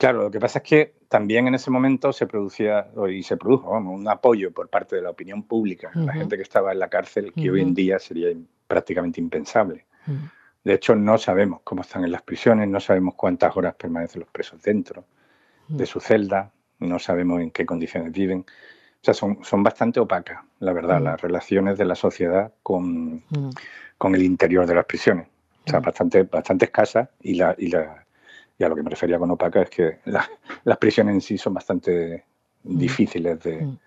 Claro, 0.00 0.22
lo 0.22 0.30
que 0.30 0.40
pasa 0.40 0.60
es 0.60 0.62
que 0.62 0.94
también 1.08 1.46
en 1.46 1.54
ese 1.54 1.70
momento 1.70 2.10
se 2.14 2.26
producía 2.26 2.90
y 3.10 3.22
se 3.22 3.36
produjo 3.36 3.72
un 3.72 4.08
apoyo 4.08 4.50
por 4.50 4.70
parte 4.70 4.96
de 4.96 5.02
la 5.02 5.10
opinión 5.10 5.42
pública, 5.42 5.90
la 5.94 6.14
gente 6.14 6.38
que 6.38 6.42
estaba 6.42 6.72
en 6.72 6.78
la 6.78 6.88
cárcel, 6.88 7.34
que 7.34 7.50
hoy 7.50 7.60
en 7.60 7.74
día 7.74 7.98
sería 7.98 8.28
prácticamente 8.66 9.20
impensable. 9.20 9.84
De 10.64 10.72
hecho, 10.72 10.94
no 10.94 11.18
sabemos 11.18 11.60
cómo 11.64 11.82
están 11.82 12.02
en 12.04 12.12
las 12.12 12.22
prisiones, 12.22 12.66
no 12.66 12.80
sabemos 12.80 13.14
cuántas 13.14 13.54
horas 13.54 13.74
permanecen 13.74 14.20
los 14.20 14.30
presos 14.30 14.62
dentro 14.62 15.04
de 15.68 15.84
su 15.84 16.00
celda, 16.00 16.50
no 16.78 16.98
sabemos 16.98 17.42
en 17.42 17.50
qué 17.50 17.66
condiciones 17.66 18.10
viven. 18.10 18.46
O 18.48 19.04
sea, 19.04 19.12
son, 19.12 19.44
son 19.44 19.62
bastante 19.62 20.00
opacas, 20.00 20.42
la 20.60 20.72
verdad, 20.72 21.02
las 21.02 21.20
relaciones 21.20 21.76
de 21.76 21.84
la 21.84 21.94
sociedad 21.94 22.54
con, 22.62 23.22
con, 23.98 24.14
el 24.14 24.22
interior 24.22 24.64
de 24.64 24.76
las 24.76 24.86
prisiones. 24.86 25.28
O 25.66 25.70
sea, 25.70 25.80
bastante, 25.80 26.22
bastante 26.22 26.64
escasas 26.64 27.10
y 27.20 27.34
la, 27.34 27.54
y 27.58 27.68
la 27.68 28.06
y 28.60 28.64
a 28.64 28.68
lo 28.68 28.76
que 28.76 28.82
me 28.82 28.90
refería 28.90 29.18
con 29.18 29.30
opaca 29.30 29.62
es 29.62 29.70
que 29.70 29.98
las 30.64 30.78
prisiones 30.78 31.14
en 31.14 31.20
sí 31.22 31.38
son 31.38 31.54
bastante 31.54 32.24
mm. 32.62 32.76
difíciles 32.76 33.40
de, 33.40 33.64
mm. 33.64 33.78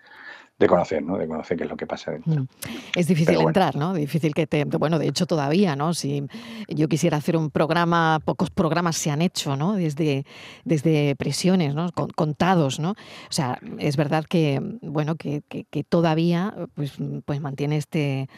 de 0.58 0.66
conocer, 0.66 1.00
¿no? 1.00 1.16
De 1.16 1.28
conocer 1.28 1.56
qué 1.56 1.62
es 1.62 1.70
lo 1.70 1.76
que 1.76 1.86
pasa 1.86 2.10
dentro. 2.10 2.42
Mm. 2.42 2.48
Es 2.96 3.06
difícil 3.06 3.40
entrar, 3.40 3.76
¿no? 3.76 3.94
Difícil 3.94 4.34
que 4.34 4.48
te... 4.48 4.64
Bueno, 4.64 4.98
de 4.98 5.06
hecho 5.06 5.26
todavía, 5.26 5.76
¿no? 5.76 5.94
Si 5.94 6.26
yo 6.66 6.88
quisiera 6.88 7.18
hacer 7.18 7.36
un 7.36 7.50
programa, 7.50 8.18
pocos 8.24 8.50
programas 8.50 8.96
se 8.96 9.12
han 9.12 9.22
hecho, 9.22 9.56
¿no? 9.56 9.74
Desde, 9.74 10.26
desde 10.64 11.14
prisiones, 11.14 11.76
¿no? 11.76 11.92
Contados, 12.16 12.80
¿no? 12.80 12.90
O 12.90 13.32
sea, 13.32 13.60
es 13.78 13.96
verdad 13.96 14.24
que, 14.24 14.60
bueno, 14.82 15.14
que, 15.14 15.42
que 15.48 15.84
todavía 15.84 16.52
pues, 16.74 16.94
pues 17.24 17.40
mantiene 17.40 17.76
este 17.76 18.28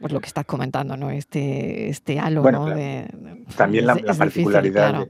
pues 0.00 0.12
lo 0.12 0.20
que 0.20 0.26
estás 0.26 0.44
comentando, 0.44 0.96
¿no? 0.96 1.10
Este, 1.10 1.88
este 1.88 2.18
halo, 2.18 2.42
¿no? 2.50 2.66
también 3.56 3.86
la, 3.86 3.96
particularidad. 3.96 5.08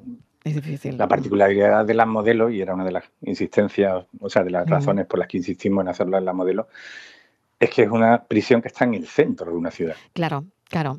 La 0.85 1.09
particularidad 1.09 1.85
de 1.85 1.95
las 1.95 2.07
modelos, 2.07 2.53
y 2.53 2.61
era 2.61 2.75
una 2.75 2.85
de 2.85 2.93
las 2.93 3.05
insistencias, 3.23 4.05
o 4.21 4.31
sea, 4.31 4.45
de 4.45 4.51
las 4.51 4.69
razones 4.69 5.07
por 5.07 5.19
las 5.19 5.29
que 5.29 5.39
insistimos 5.39 5.83
en 5.83 5.89
hacerla 5.89 6.19
en 6.19 6.25
la 6.25 6.33
modelo, 6.33 6.69
es 7.59 7.71
que 7.71 7.83
es 7.83 7.91
una 7.91 8.25
prisión 8.25 8.63
que 8.63 8.69
está 8.69 8.85
en 8.85 8.95
el 8.95 9.07
centro 9.07 9.51
de 9.51 9.57
una 9.57 9.71
ciudad. 9.71 9.97
Claro, 10.13 10.45
claro. 10.69 10.99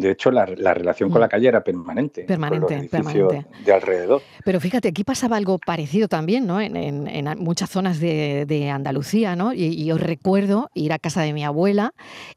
De 0.00 0.10
hecho, 0.10 0.30
la, 0.30 0.46
la 0.56 0.74
relación 0.74 1.10
con 1.10 1.18
Mm. 1.18 1.22
la 1.22 1.28
calle 1.28 1.48
era 1.48 1.62
permanente. 1.62 2.22
Permanente, 2.24 2.88
permanente. 2.90 3.46
de 3.64 3.72
alrededor. 3.72 4.22
Pero 4.44 4.60
fíjate, 4.60 4.88
aquí 4.88 5.04
pasaba 5.04 5.36
algo 5.36 5.58
parecido 5.58 6.08
también, 6.08 6.46
¿no? 6.46 6.60
En, 6.60 6.76
en- 6.76 7.06
en 7.06 7.28
a- 7.28 7.34
muchas 7.36 7.70
zonas 7.70 8.00
de, 8.00 8.44
de 8.46 8.70
Andalucía, 8.70 9.36
¿no? 9.36 9.52
Y, 9.52 9.64
y 9.66 9.84
yo 9.84 9.98
recuerdo 9.98 10.70
ir 10.74 10.92
a 10.92 10.98
casa 10.98 11.22
de 11.22 11.32
mi 11.32 11.44
abuela 11.44 11.92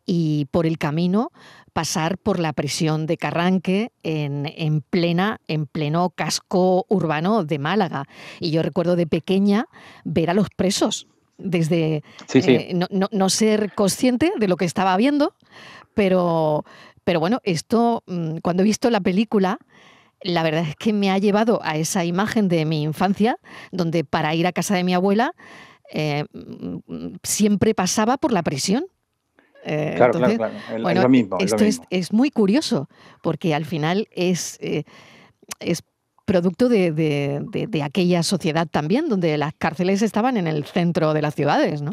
y 0.06 0.46
por 0.52 0.66
el 0.66 0.78
camino 0.78 1.32
pasar 1.74 2.20
por 2.20 2.38
la 2.40 2.54
prisión 2.54 3.08
de 3.08 3.18
Carranque 3.18 3.92
en, 4.04 4.46
en 4.58 4.82
plena, 4.82 5.40
en 5.48 5.66
pleno 5.66 6.12
casco 6.12 6.86
urbano 6.88 7.44
de 7.44 7.58
Málaga. 7.58 8.06
Y 8.40 8.52
yo 8.52 8.62
recuerdo 8.62 8.96
de 8.96 9.08
pequeña 9.08 9.66
ver 10.04 10.30
a 10.30 10.36
los 10.36 10.50
presos 10.56 11.08
desde 11.40 12.04
Sí, 12.28 12.44
sí. 12.44 12.52
eh, 12.52 12.72
no, 12.76 12.86
no- 12.92 13.10
no 13.12 13.30
ser 13.30 13.74
consciente 13.74 14.32
de 14.38 14.48
lo 14.48 14.56
que 14.56 14.66
estaba 14.66 14.96
viendo, 14.98 15.34
pero, 15.96 16.64
pero 17.04 17.20
bueno, 17.20 17.40
esto, 17.44 18.04
mm, 18.08 18.38
cuando 18.38 18.64
he 18.64 18.66
visto 18.66 18.90
la 18.90 19.02
película, 19.02 19.58
la 20.22 20.42
verdad 20.44 20.64
es 20.68 20.76
que 20.76 20.94
me 20.94 21.12
ha 21.12 21.18
llevado 21.18 21.60
a 21.64 21.76
esa 21.78 22.06
imagen 22.06 22.48
de 22.48 22.66
mi 22.66 22.82
infancia, 22.84 23.38
donde 23.72 24.04
para 24.06 24.34
ir 24.36 24.48
a 24.48 24.52
casa 24.54 24.76
de 24.76 24.84
mi 24.84 24.94
abuela 24.94 25.34
eh, 25.92 26.26
mm, 26.34 27.16
siempre 27.24 27.76
pasaba 27.76 28.18
por 28.18 28.32
la 28.32 28.42
prisión. 28.44 28.86
Eh, 29.66 29.94
Claro, 29.96 30.14
entonces, 30.16 30.38
claro, 30.38 30.54
claro. 30.56 30.78
Es 30.78 30.84
bueno, 30.84 31.02
lo 31.04 31.10
mismo. 31.10 31.38
lo 31.38 31.46
esto 31.46 31.64
es, 31.90 32.12
muy 32.14 32.32
curioso, 32.32 32.90
porque 33.22 33.54
al 33.54 33.66
final 33.66 34.08
es, 34.12 34.58
eh, 34.62 34.84
es 35.60 35.84
producto 36.26 36.70
de, 36.70 36.92
de- 36.92 37.42
de- 37.52 37.68
de 37.68 37.84
aquella 37.84 38.24
sociedad 38.24 38.68
también, 38.70 39.10
donde 39.10 39.38
las 39.38 39.54
cárceles 39.58 40.02
estaban 40.02 40.38
en 40.38 40.48
el 40.48 40.64
centro 40.66 41.14
de 41.14 41.22
las 41.22 41.36
ciudades, 41.36 41.82
¿no? 41.82 41.92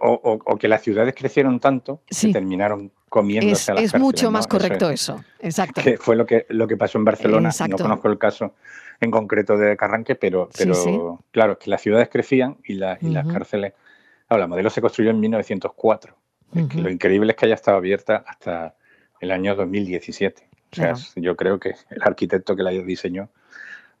O, 0.00 0.12
o- 0.12 0.38
o 0.52 0.56
que 0.56 0.66
las 0.66 0.80
ciudades 0.82 1.14
crecieron 1.14 1.60
tanto 1.60 2.00
Sí. 2.10 2.28
que 2.28 2.32
terminaron 2.34 2.90
comiéndose 3.10 3.52
Es, 3.62 3.68
a 3.68 3.74
las 3.74 3.84
es 3.84 3.94
mucho 3.94 4.30
cárceles, 4.30 4.32
más 4.32 4.32
¿no? 4.32 4.40
Eso 4.40 4.48
correcto 4.66 4.90
es- 4.90 5.00
eso, 5.02 5.24
exacto. 5.40 5.82
que 5.82 5.98
fue 5.98 6.16
lo 6.16 6.24
que, 6.24 6.46
lo 6.48 6.66
que 6.66 6.76
pasó 6.78 6.96
en 6.98 7.04
Barcelona. 7.04 7.50
Exacto. 7.50 7.76
No 7.76 7.84
conozco 7.84 8.08
el 8.08 8.18
caso 8.18 8.54
en 9.00 9.10
concreto 9.10 9.56
de 9.58 9.76
Carranque, 9.76 10.14
pero, 10.14 10.48
Sí, 10.52 10.58
pero 10.64 10.74
sí. 10.74 10.98
claro, 11.30 11.52
es 11.52 11.58
que 11.58 11.70
las 11.70 11.82
ciudades 11.82 12.08
crecían 12.10 12.56
y, 12.64 12.74
la- 12.74 12.96
y 13.00 13.08
las 13.10 13.24
Ujú. 13.26 13.34
cárceles. 13.34 13.74
Ahora, 14.28 14.42
la 14.44 14.46
modelo 14.48 14.70
se 14.70 14.80
construyó 14.80 15.10
en 15.10 15.20
1904. 15.20 16.14
Es 16.54 16.66
que 16.68 16.78
lo 16.80 16.88
increíble 16.90 17.32
es 17.32 17.36
que 17.36 17.44
haya 17.44 17.54
estado 17.54 17.76
abierta 17.76 18.24
hasta 18.26 18.74
el 19.20 19.30
año 19.30 19.54
2017. 19.54 20.48
O 20.72 20.76
sea, 20.76 20.94
Claro. 20.94 20.98
yo 21.16 21.36
creo 21.36 21.60
que 21.60 21.74
el 21.90 22.02
arquitecto 22.02 22.56
que 22.56 22.62
la 22.62 22.70
diseñó 22.70 23.28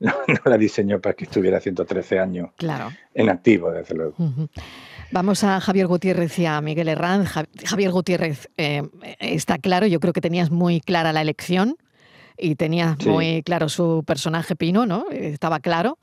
no, 0.00 0.12
no 0.28 0.38
la 0.50 0.56
diseñó 0.56 1.00
para 1.00 1.14
que 1.14 1.24
estuviera 1.24 1.60
113 1.60 2.18
años 2.20 2.50
Claro. 2.56 2.90
en 3.14 3.28
activo, 3.28 3.70
desde 3.70 3.94
luego. 3.94 4.14
Ujú. 4.18 4.48
Vamos 5.10 5.42
a 5.42 5.60
Javier 5.60 5.86
Gutiérrez 5.86 6.38
y 6.38 6.44
a 6.46 6.60
Miguel 6.60 6.88
Herranz. 6.88 7.28
Ja- 7.30 7.46
Javier 7.64 7.90
Gutiérrez, 7.90 8.48
eh, 8.58 8.82
está 9.20 9.58
claro, 9.58 9.86
yo 9.86 10.00
creo 10.00 10.12
que 10.12 10.20
tenías 10.20 10.50
muy 10.50 10.80
clara 10.80 11.12
la 11.14 11.22
elección 11.22 11.76
y 12.36 12.56
tenías 12.56 12.96
Sí. 13.00 13.08
muy 13.08 13.42
claro 13.42 13.68
su 13.70 14.04
personaje 14.06 14.54
Pino, 14.54 14.84
¿no? 14.84 15.06
Estaba 15.10 15.60
claro. 15.60 15.98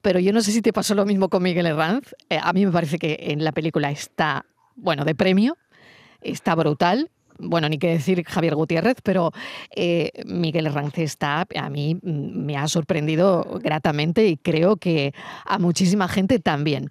Pero 0.00 0.20
yo 0.20 0.32
no 0.32 0.40
sé 0.42 0.52
si 0.52 0.62
te 0.62 0.72
pasó 0.72 0.94
lo 0.94 1.04
mismo 1.04 1.28
con 1.28 1.42
Miguel 1.42 1.66
Herranz. 1.66 2.14
Eh, 2.30 2.38
a 2.40 2.52
mí 2.52 2.64
me 2.64 2.70
parece 2.70 2.98
que 2.98 3.16
en 3.20 3.42
la 3.42 3.50
película 3.50 3.90
está, 3.90 4.46
bueno, 4.76 5.04
de 5.04 5.14
premio, 5.16 5.56
está 6.20 6.54
brutal. 6.54 7.10
Bueno, 7.38 7.68
ni 7.68 7.78
qué 7.78 7.88
decir 7.88 8.24
Javier 8.24 8.54
Gutiérrez, 8.54 8.96
pero 9.02 9.32
eh, 9.74 10.10
Miguel 10.24 10.66
Herranz 10.66 10.98
está, 10.98 11.46
a 11.56 11.70
mí 11.70 11.98
me 12.02 12.56
ha 12.56 12.66
sorprendido 12.68 13.58
gratamente 13.62 14.26
y 14.26 14.36
creo 14.36 14.76
que 14.76 15.12
a 15.44 15.58
muchísima 15.58 16.08
gente 16.08 16.38
también. 16.38 16.88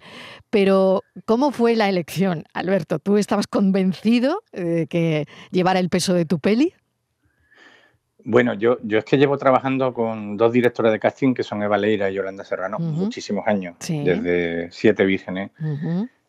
Pero, 0.50 1.02
¿cómo 1.24 1.50
fue 1.50 1.76
la 1.76 1.88
elección, 1.88 2.44
Alberto? 2.54 2.98
¿Tú 2.98 3.16
estabas 3.16 3.46
convencido 3.46 4.42
de 4.52 4.86
que 4.86 5.26
llevara 5.50 5.80
el 5.80 5.88
peso 5.88 6.14
de 6.14 6.24
tu 6.24 6.38
peli? 6.38 6.72
Bueno, 8.28 8.54
yo, 8.54 8.78
yo 8.82 8.98
es 8.98 9.04
que 9.04 9.18
llevo 9.18 9.38
trabajando 9.38 9.94
con 9.94 10.36
dos 10.36 10.52
directoras 10.52 10.90
de 10.92 10.98
casting 10.98 11.32
que 11.32 11.44
son 11.44 11.62
Eva 11.62 11.78
Leira 11.78 12.10
y 12.10 12.14
Yolanda 12.14 12.42
Serrano 12.44 12.78
muchísimos 12.80 13.46
años, 13.46 13.76
Sí. 13.78 14.02
desde 14.02 14.68
Siete 14.72 15.04
Vírgenes. 15.04 15.52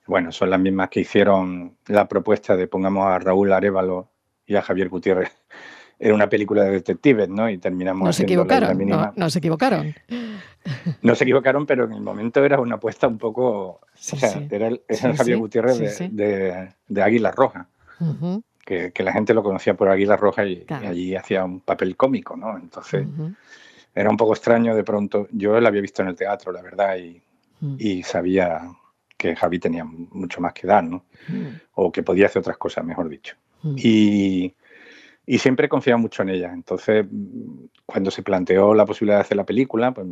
Bueno, 0.07 0.31
son 0.31 0.49
las 0.49 0.59
mismas 0.59 0.89
que 0.89 1.01
hicieron 1.01 1.75
la 1.87 2.07
propuesta 2.07 2.55
de 2.55 2.67
pongamos 2.67 3.05
a 3.07 3.19
Raúl 3.19 3.51
Arevalo 3.51 4.09
y 4.45 4.55
a 4.55 4.61
Javier 4.61 4.89
Gutiérrez. 4.89 5.31
Era 5.99 6.13
una 6.13 6.29
película 6.29 6.63
de 6.63 6.71
detectives, 6.71 7.27
¿no? 7.27 7.49
Y 7.49 7.57
terminamos 7.57 8.05
No 8.05 8.13
se 8.13 8.23
equivocaron, 8.23 8.77
no, 8.87 9.13
no 9.15 9.29
se 9.31 9.39
equivocaron. 9.39 9.95
No 11.01 11.15
se 11.15 11.23
equivocaron, 11.23 11.65
pero 11.65 11.85
en 11.85 11.93
el 11.93 12.01
momento 12.01 12.43
era 12.45 12.59
una 12.59 12.75
apuesta 12.75 13.07
un 13.07 13.17
poco. 13.17 13.79
Sí, 13.95 14.15
o 14.15 14.19
sea, 14.19 14.29
sí. 14.33 14.47
era 14.51 14.67
el, 14.67 14.81
era 14.87 14.97
Sí, 14.99 15.07
el 15.07 15.17
Javier 15.17 15.37
Gutiérrez 15.39 15.79
de, 15.79 15.89
sí. 15.89 16.09
de- 16.11 16.69
de 16.87 17.01
Águila 17.01 17.31
Roja, 17.31 17.67
que, 18.63 18.91
que 18.91 19.01
la 19.03 19.11
gente 19.11 19.33
lo 19.33 19.41
conocía 19.41 19.73
por 19.75 19.89
Águila 19.89 20.17
Roja 20.17 20.45
y, 20.45 20.65
Claro. 20.65 20.83
y 20.85 20.87
allí 20.87 21.15
hacía 21.15 21.43
un 21.45 21.61
papel 21.61 21.95
cómico, 21.97 22.35
¿no? 22.37 22.55
Entonces 22.57 23.07
era 23.95 24.09
un 24.11 24.17
poco 24.17 24.33
extraño 24.33 24.75
de 24.75 24.83
pronto. 24.83 25.27
Yo 25.31 25.59
la 25.59 25.69
había 25.69 25.81
visto 25.81 26.03
en 26.03 26.09
el 26.09 26.15
teatro, 26.15 26.51
la 26.51 26.61
verdad, 26.61 26.95
y, 26.97 27.19
y 27.79 28.03
sabía 28.03 28.61
que 29.17 29.35
Javi 29.35 29.59
tenía 29.59 29.83
mucho 29.85 30.41
más 30.41 30.53
que 30.53 30.67
dar, 30.67 30.83
¿no? 30.83 31.03
ujú, 31.29 31.51
O 31.75 31.91
que 31.91 32.03
podía 32.03 32.27
hacer 32.27 32.39
otras 32.39 32.57
cosas, 32.57 32.85
mejor 32.85 33.09
dicho. 33.09 33.35
ujú. 33.63 33.75
Y, 33.77 34.53
y 35.25 35.37
siempre 35.39 35.65
he 35.65 35.69
confiado 35.69 35.99
mucho 35.99 36.21
en 36.23 36.29
ella. 36.29 36.53
Entonces, 36.53 37.05
mm, 37.09 37.65
cuando 37.85 38.11
se 38.11 38.23
planteó 38.23 38.73
la 38.73 38.85
posibilidad 38.85 39.17
de 39.17 39.21
hacer 39.21 39.37
la 39.37 39.45
película, 39.45 39.93
pues 39.93 40.07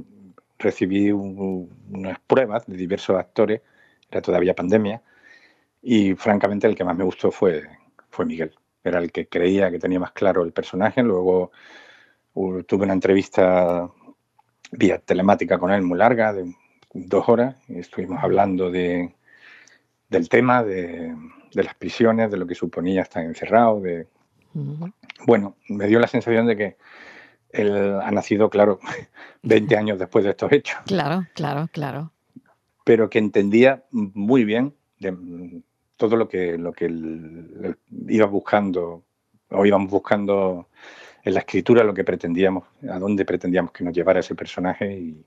recibí 0.59 1.11
un- 1.11 1.69
unas 1.91 2.19
pruebas 2.19 2.65
de 2.67 2.77
diversos 2.77 3.17
actores, 3.17 3.61
era 4.09 4.21
todavía 4.21 4.55
pandemia, 4.55 5.01
y 5.81 6.15
francamente 6.15 6.67
el 6.67 6.75
que 6.75 6.83
más 6.83 6.97
me 6.97 7.03
gustó 7.03 7.31
fue, 7.31 7.63
fue 8.09 8.25
Miguel. 8.25 8.53
Era 8.83 8.99
el 8.99 9.11
que 9.11 9.27
creía 9.27 9.71
que 9.71 9.79
tenía 9.79 9.99
más 9.99 10.11
claro 10.13 10.43
el 10.43 10.51
personaje. 10.53 11.03
Luego 11.03 11.51
tuve 12.67 12.83
una 12.83 12.93
entrevista 12.93 13.89
vía 14.71 14.99
telemática 14.99 15.57
con 15.57 15.71
él 15.71 15.81
muy 15.81 15.97
larga, 15.97 16.33
de 16.33 16.53
dos 16.95 17.27
horas, 17.29 17.55
y 17.67 17.79
estuvimos 17.79 18.23
hablando 18.23 18.71
de, 18.71 19.13
del 20.09 20.29
tema, 20.29 20.63
de, 20.63 21.13
de 21.53 21.63
las 21.63 21.75
prisiones, 21.75 22.31
de 22.31 22.37
lo 22.37 22.47
que 22.47 22.55
suponía 22.55 23.01
estar 23.01 23.23
encerrado, 23.23 23.81
de, 23.81 24.07
bueno, 25.25 25.55
me 25.69 25.87
dio 25.87 25.99
la 25.99 26.07
sensación 26.07 26.45
de 26.47 26.55
que 26.55 26.77
él 27.49 27.99
ha 28.01 28.11
nacido, 28.11 28.49
claro, 28.49 28.79
20 29.43 29.75
años 29.77 29.99
después 29.99 30.23
de 30.23 30.31
estos 30.31 30.51
hechos, 30.51 30.77
Claro, 30.85 31.25
claro, 31.35 31.67
claro. 31.71 32.11
pero 32.85 33.09
que 33.09 33.19
entendía 33.19 33.83
muy 33.91 34.45
bien 34.45 34.73
de, 34.99 35.61
todo 35.97 36.15
lo 36.15 36.27
que, 36.29 36.57
lo 36.57 36.71
que 36.73 36.85
él- 36.85 37.51
él 37.63 37.77
iba 38.07 38.25
buscando, 38.25 39.03
o 39.49 39.65
íbamos 39.65 39.89
buscando 39.91 40.69
en 41.23 41.33
la 41.33 41.39
escritura, 41.41 41.83
lo 41.83 41.93
que 41.93 42.03
pretendíamos, 42.03 42.65
a 42.89 42.99
dónde 42.99 43.25
pretendíamos 43.25 43.71
que 43.71 43.83
nos 43.83 43.93
llevara 43.93 44.19
ese 44.21 44.35
personaje 44.35 44.97
y, 44.97 45.25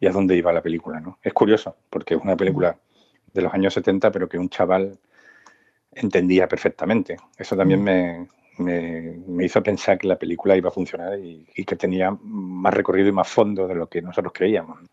y 0.00 0.06
a 0.06 0.10
dónde 0.12 0.36
iba 0.36 0.52
la 0.52 0.62
película. 0.62 1.00
¿no? 1.00 1.18
Es 1.22 1.32
curioso, 1.32 1.76
porque 1.90 2.14
es 2.14 2.20
una 2.22 2.36
película 2.36 2.76
de 3.32 3.42
los 3.42 3.52
años 3.54 3.74
70, 3.74 4.10
pero 4.10 4.28
que 4.28 4.38
un 4.38 4.48
chaval 4.48 4.98
entendía 5.92 6.48
perfectamente. 6.48 7.16
Eso 7.36 7.56
también 7.56 7.80
Mm. 7.80 7.84
me, 7.84 8.28
me- 8.58 9.18
me 9.26 9.44
hizo 9.44 9.62
pensar 9.62 9.98
que 9.98 10.06
la 10.08 10.18
película 10.18 10.56
iba 10.56 10.68
a 10.68 10.72
funcionar 10.72 11.18
y, 11.18 11.46
y 11.54 11.64
que 11.64 11.76
tenía 11.76 12.16
más 12.22 12.74
recorrido 12.74 13.08
y 13.08 13.12
más 13.12 13.28
fondo 13.28 13.66
de 13.66 13.74
lo 13.74 13.88
que 13.88 14.02
nosotros 14.02 14.32
creíamos. 14.34 14.82
¿no? 14.82 14.88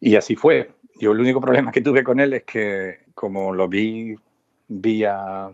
Y 0.00 0.16
así 0.16 0.36
fue. 0.36 0.70
Yo 0.98 1.12
el 1.12 1.20
único 1.20 1.40
problema 1.40 1.72
que 1.72 1.80
tuve 1.82 2.02
con 2.02 2.20
él 2.20 2.32
es 2.34 2.44
que 2.44 3.00
como 3.14 3.52
lo 3.54 3.68
vi 3.68 4.16
vía 4.68 5.50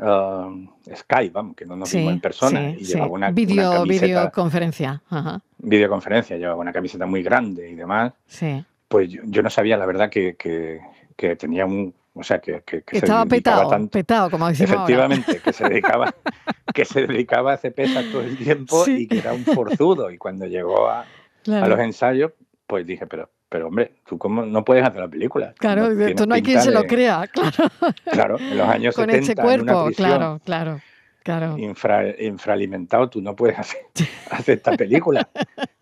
ah, 0.00 0.50
Skype, 0.94 1.30
vamos, 1.32 1.56
que 1.56 1.64
no 1.66 1.76
nos 1.76 1.92
vimos 1.92 2.12
en 2.12 2.20
persona, 2.20 2.70
y 2.70 2.84
llevaba 2.84 3.06
una, 3.12 3.26
una 3.28 3.30
Video, 3.30 3.72
camiseta, 3.72 4.06
videoconferencia. 4.06 5.02
Ajá. 5.10 5.40
videoconferencia, 5.58 6.36
llevaba 6.36 6.60
una 6.60 6.72
camiseta 6.72 7.06
muy 7.06 7.22
grande 7.22 7.70
y 7.70 7.74
demás, 7.74 8.12
Sí. 8.26 8.64
pues 8.88 9.10
yo, 9.10 9.20
yo 9.24 9.42
no 9.42 9.50
sabía 9.50 9.76
la 9.76 9.86
verdad 9.86 10.10
que, 10.10 10.36
que- 10.36 10.80
que 11.16 11.36
tenía 11.36 11.66
un, 11.66 11.94
o 12.14 12.22
sea, 12.22 12.38
que, 12.40 12.62
que- 12.64 12.82
que 12.82 12.96
Estaba 12.98 13.26
petado, 13.26 13.68
tanto. 13.68 13.90
petado, 13.90 14.30
como 14.30 14.48
decimos 14.48 14.70
ahora. 14.72 14.82
Efectivamente, 14.84 15.40
que 15.44 15.52
se 15.52 15.68
dedicaba, 15.68 16.14
que 16.74 16.84
se 16.86 17.06
dedicaba 17.06 17.50
a 17.52 17.54
hacer 17.54 17.74
pesas 17.74 18.04
todo 18.10 18.22
el 18.22 18.38
tiempo 18.38 18.84
Sí. 18.86 19.02
y 19.02 19.06
que 19.06 19.18
era 19.18 19.32
un 19.34 19.44
forzudo. 19.44 20.10
Y 20.10 20.16
cuando 20.18 20.46
llegó 20.46 20.88
a, 20.88 21.04
Claro. 21.44 21.66
a 21.66 21.68
los 21.68 21.78
ensayos, 21.80 22.32
pues 22.66 22.86
dije, 22.86 23.06
pero, 23.06 23.28
pero 23.50 23.66
hombre, 23.68 23.92
tú 24.08 24.16
cómo 24.16 24.46
no 24.46 24.64
puedes 24.64 24.82
hacer 24.84 25.00
la 25.00 25.08
película. 25.08 25.52
Claro, 25.58 25.90
No 25.90 26.06
esto 26.06 26.24
no 26.24 26.34
hay 26.34 26.42
quien 26.42 26.62
se 26.62 26.70
lo 26.70 26.84
crea, 26.84 27.26
claro. 27.32 27.70
Claro, 28.10 28.38
en 28.38 28.56
los 28.56 28.66
años 28.68 28.94
Con 28.96 29.06
70, 29.10 29.22
ese 29.22 29.32
en 29.32 29.38
una 29.38 29.44
cuerpo, 29.72 29.86
prisión 29.86 30.06
claro, 30.08 30.40
claro, 30.44 30.80
claro. 31.22 31.58
infra- 31.58 32.14
infralimentado, 32.18 33.10
tú 33.10 33.20
no 33.20 33.34
puedes 33.36 33.58
hacer, 33.58 33.80
hacer 34.30 34.56
esta 34.58 34.76
película. 34.76 35.28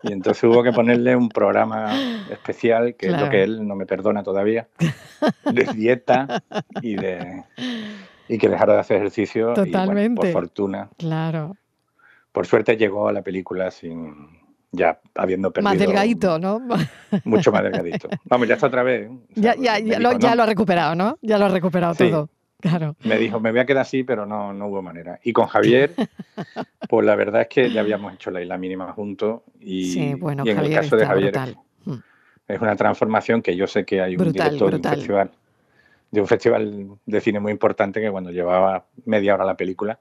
Y 0.03 0.11
entonces 0.13 0.43
hubo 0.45 0.63
que 0.63 0.71
ponerle 0.73 1.15
un 1.15 1.29
programa 1.29 1.93
especial, 2.31 2.95
que 2.95 3.07
es 3.07 3.19
lo 3.21 3.29
que 3.29 3.43
él 3.43 3.67
no 3.67 3.75
me 3.75 3.85
perdona 3.85 4.23
todavía, 4.23 4.67
de 5.45 5.63
dieta 5.73 6.41
y 6.81 6.95
de 6.95 7.43
y 8.27 8.37
que 8.37 8.47
dejara 8.49 8.73
de 8.73 8.79
hacer 8.79 8.97
ejercicio. 8.97 9.41
Y, 9.51 9.53
bueno, 9.55 9.65
Totalmente. 9.65 10.21
por 10.21 10.31
fortuna, 10.31 10.89
Claro. 10.97 11.55
por 12.31 12.45
suerte 12.47 12.77
llegó 12.77 13.07
a 13.07 13.13
la 13.13 13.21
película 13.23 13.69
sin 13.71 14.38
ya 14.71 14.99
habiendo 15.15 15.51
perdido 15.51 15.69
Más 15.71 15.79
delgadito, 15.79 16.37
¿no? 16.39 16.59
mucho 17.25 17.51
más 17.51 17.63
delgadito. 17.63 18.07
Vamos, 18.25 18.47
ya 18.47 18.55
está 18.55 18.67
otra 18.67 18.83
vez. 18.83 19.07
¿eh? 19.07 19.09
O 19.09 19.41
sea, 19.41 19.55
Ya, 19.55 19.55
ya, 19.55 19.79
ya, 19.79 19.99
lo, 19.99 20.09
dijo, 20.09 20.19
ya 20.21 20.29
"No". 20.31 20.35
lo 20.35 20.43
ha 20.43 20.45
recuperado, 20.45 20.95
¿no? 20.95 21.17
Ya 21.21 21.37
lo 21.37 21.45
ha 21.45 21.49
recuperado 21.49 21.93
Sí. 21.95 22.09
todo. 22.09 22.29
Claro. 22.61 22.95
Me 23.05 23.17
dijo, 23.17 23.39
me 23.39 23.51
voy 23.51 23.61
a 23.61 23.65
quedar 23.65 23.83
así, 23.83 24.03
pero 24.03 24.25
no, 24.25 24.51
no 24.53 24.67
hubo 24.67 24.81
manera. 24.81 25.17
Y 25.23 25.31
con 25.31 25.47
Javier, 25.47 25.93
pues 26.89 27.05
la 27.05 27.15
verdad 27.15 27.43
es 27.43 27.47
que 27.47 27.71
ya 27.71 27.79
habíamos 27.81 28.13
hecho 28.13 28.31
la 28.31 28.41
isla 28.41 28.57
mínima 28.57 28.91
juntos. 28.91 29.41
Y, 29.61 29.91
sí, 29.93 30.13
bueno, 30.15 30.43
y 30.45 30.49
en 30.49 30.57
Javier 30.57 30.73
el 30.73 30.79
caso 30.83 30.97
de 30.97 31.05
Javier 31.05 31.31
brutal. 31.31 31.57
Mm. 31.85 31.93
es 32.49 32.61
una 32.61 32.75
transformación 32.75 33.41
que 33.41 33.55
yo 33.55 33.65
sé 33.65 33.85
que 33.85 34.01
hay 34.01 34.11
un 34.17 34.23
Brutal, 34.23 34.47
director 34.49 34.71
brutal. 34.71 34.91
de 34.91 34.97
un 34.97 34.99
festival 34.99 35.31
de 36.11 36.21
un 36.21 36.27
festival 36.27 36.87
de 37.05 37.21
cine 37.21 37.39
muy 37.39 37.51
importante 37.51 38.01
que 38.01 38.09
cuando 38.11 38.31
llevaba 38.31 38.85
media 39.05 39.35
hora 39.35 39.45
la 39.45 39.55
película 39.55 39.99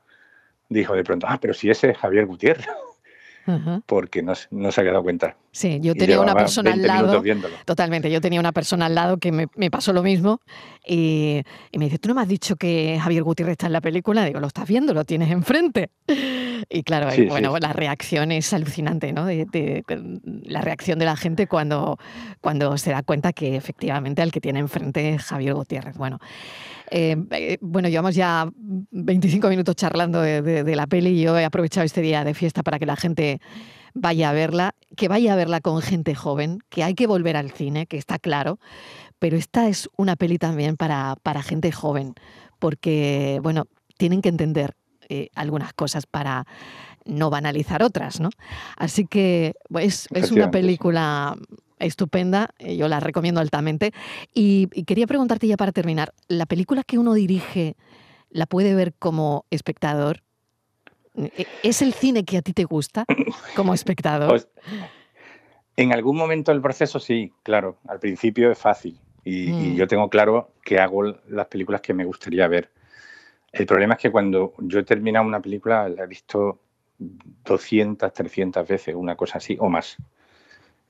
dijo 0.70 0.94
de 0.94 1.04
pronto, 1.04 1.26
ah, 1.28 1.38
pero 1.40 1.52
si 1.54 1.68
ese 1.70 1.90
es 1.90 1.98
Javier 1.98 2.24
Gutiérrez, 2.26 2.66
Ajá. 3.48 3.80
porque 3.86 4.22
no, 4.22 4.34
se- 4.34 4.46
no 4.50 4.70
se 4.70 4.80
ha 4.80 4.84
quedado 4.84 5.02
cuenta. 5.02 5.36
Sí, 5.50 5.80
yo 5.82 5.94
tenía 5.94 6.20
una 6.20 6.34
persona 6.34 6.72
al 6.72 6.78
20 6.80 6.92
minutos 7.02 7.26
lado. 7.26 7.56
Totalmente, 7.64 8.10
yo 8.10 8.20
tenía 8.20 8.38
una 8.38 8.52
persona 8.52 8.86
al 8.86 8.94
lado 8.94 9.16
que 9.16 9.32
me, 9.32 9.46
me 9.56 9.70
pasó 9.70 9.92
lo 9.92 10.02
mismo 10.02 10.40
y, 10.86 11.42
y 11.72 11.78
me 11.78 11.86
dice, 11.86 11.98
¿tú 11.98 12.08
no 12.10 12.14
me 12.14 12.20
has 12.22 12.28
dicho 12.28 12.54
que 12.56 12.98
Javier 13.02 13.22
Gutiérrez 13.24 13.52
está 13.54 13.66
en 13.66 13.72
la 13.72 13.80
película? 13.80 14.24
Digo, 14.24 14.38
lo 14.38 14.46
estás 14.46 14.68
viendo, 14.68 14.94
lo 14.94 15.04
tienes 15.04 15.30
enfrente. 15.30 15.90
Y 16.70 16.82
claro, 16.82 17.08
Sí, 17.12 17.22
y 17.22 17.26
bueno, 17.28 17.54
sí. 17.54 17.60
la 17.62 17.72
reacción 17.72 18.32
es 18.32 18.52
alucinante, 18.52 19.12
¿no? 19.12 19.24
De, 19.24 19.46
de- 19.46 19.84
la 20.44 20.60
reacción 20.60 20.98
de 20.98 21.04
la 21.04 21.16
gente 21.16 21.46
cuando, 21.46 21.98
cuando 22.40 22.76
se 22.78 22.90
da 22.90 23.02
cuenta 23.04 23.32
que 23.32 23.54
efectivamente 23.54 24.22
al 24.22 24.32
que 24.32 24.40
tiene 24.40 24.58
enfrente 24.58 25.14
es 25.14 25.22
Javier 25.22 25.54
Gutiérrez. 25.54 25.96
Bueno, 25.96 26.18
eh, 26.90 27.16
eh, 27.30 27.58
bueno, 27.60 27.88
llevamos 27.88 28.14
ya 28.14 28.48
25 28.90 29.48
minutos 29.48 29.76
charlando 29.76 30.20
de, 30.20 30.42
de- 30.42 30.64
de 30.64 30.76
la 30.76 30.86
peli 30.86 31.10
y 31.10 31.22
yo 31.22 31.38
he 31.38 31.44
aprovechado 31.44 31.84
este 31.84 32.00
día 32.00 32.24
de 32.24 32.34
fiesta 32.34 32.62
para 32.62 32.78
que 32.78 32.86
la 32.86 32.96
gente 32.96 33.40
vaya 33.94 34.30
a 34.30 34.32
verla, 34.32 34.74
que 34.96 35.08
vaya 35.08 35.32
a 35.32 35.36
verla 35.36 35.60
con 35.60 35.80
gente 35.82 36.14
joven, 36.14 36.58
que 36.68 36.84
hay 36.84 36.94
que 36.94 37.06
volver 37.06 37.36
al 37.36 37.50
cine, 37.50 37.86
que 37.86 37.96
está 37.96 38.18
claro, 38.18 38.58
pero 39.18 39.36
esta 39.36 39.68
es 39.68 39.88
una 39.96 40.14
peli 40.16 40.38
también 40.38 40.76
para, 40.76 41.16
para 41.22 41.42
gente 41.42 41.72
joven, 41.72 42.14
porque, 42.58 43.40
bueno, 43.42 43.66
tienen 43.96 44.22
que 44.22 44.28
entender 44.28 44.74
eh, 45.08 45.28
algunas 45.34 45.72
cosas 45.72 46.06
para 46.06 46.44
no 47.04 47.30
banalizar 47.30 47.82
otras, 47.82 48.20
¿no? 48.20 48.28
Así 48.76 49.06
que 49.06 49.54
pues, 49.70 50.06
es 50.12 50.30
una 50.30 50.50
película 50.50 51.36
estupenda, 51.80 52.50
eh, 52.58 52.76
yo 52.76 52.88
la 52.88 53.00
recomiendo 53.00 53.40
altamente. 53.40 53.92
Y, 54.34 54.68
y 54.72 54.84
quería 54.84 55.06
preguntarte 55.06 55.46
ya 55.46 55.56
para 55.56 55.72
terminar, 55.72 56.12
¿la 56.28 56.46
película 56.46 56.82
que 56.84 56.98
uno 56.98 57.14
dirige 57.14 57.76
la 58.30 58.46
puede 58.46 58.74
ver 58.74 58.92
como 58.98 59.44
espectador? 59.50 60.22
¿E- 61.16 61.46
¿Es 61.62 61.82
el 61.82 61.92
cine 61.94 62.24
que 62.24 62.36
a 62.38 62.42
ti 62.42 62.52
te 62.52 62.64
gusta 62.64 63.04
como 63.54 63.74
espectador? 63.74 64.28
Pues, 64.28 64.48
en 65.76 65.92
algún 65.92 66.16
momento 66.16 66.52
del 66.52 66.60
proceso 66.60 66.98
sí, 66.98 67.32
claro. 67.42 67.78
Al 67.88 68.00
principio 68.00 68.50
es 68.50 68.58
fácil 68.58 68.98
y, 69.24 69.50
y 69.50 69.72
Mm. 69.72 69.76
yo 69.76 69.86
tengo 69.86 70.08
claro 70.10 70.52
que 70.64 70.78
hago 70.78 71.02
las 71.28 71.46
películas 71.46 71.80
que 71.80 71.94
me 71.94 72.04
gustaría 72.04 72.46
ver. 72.48 72.70
El 73.52 73.64
problema 73.66 73.94
es 73.94 74.00
que 74.00 74.10
cuando 74.10 74.54
yo 74.58 74.80
he 74.80 74.82
terminado 74.84 75.24
una 75.26 75.40
película 75.40 75.88
la 75.88 76.04
he 76.04 76.06
visto 76.06 76.60
200, 76.98 78.12
300 78.12 78.66
veces, 78.68 78.94
una 78.94 79.16
cosa 79.16 79.38
así 79.38 79.56
o 79.60 79.68
más. 79.68 79.96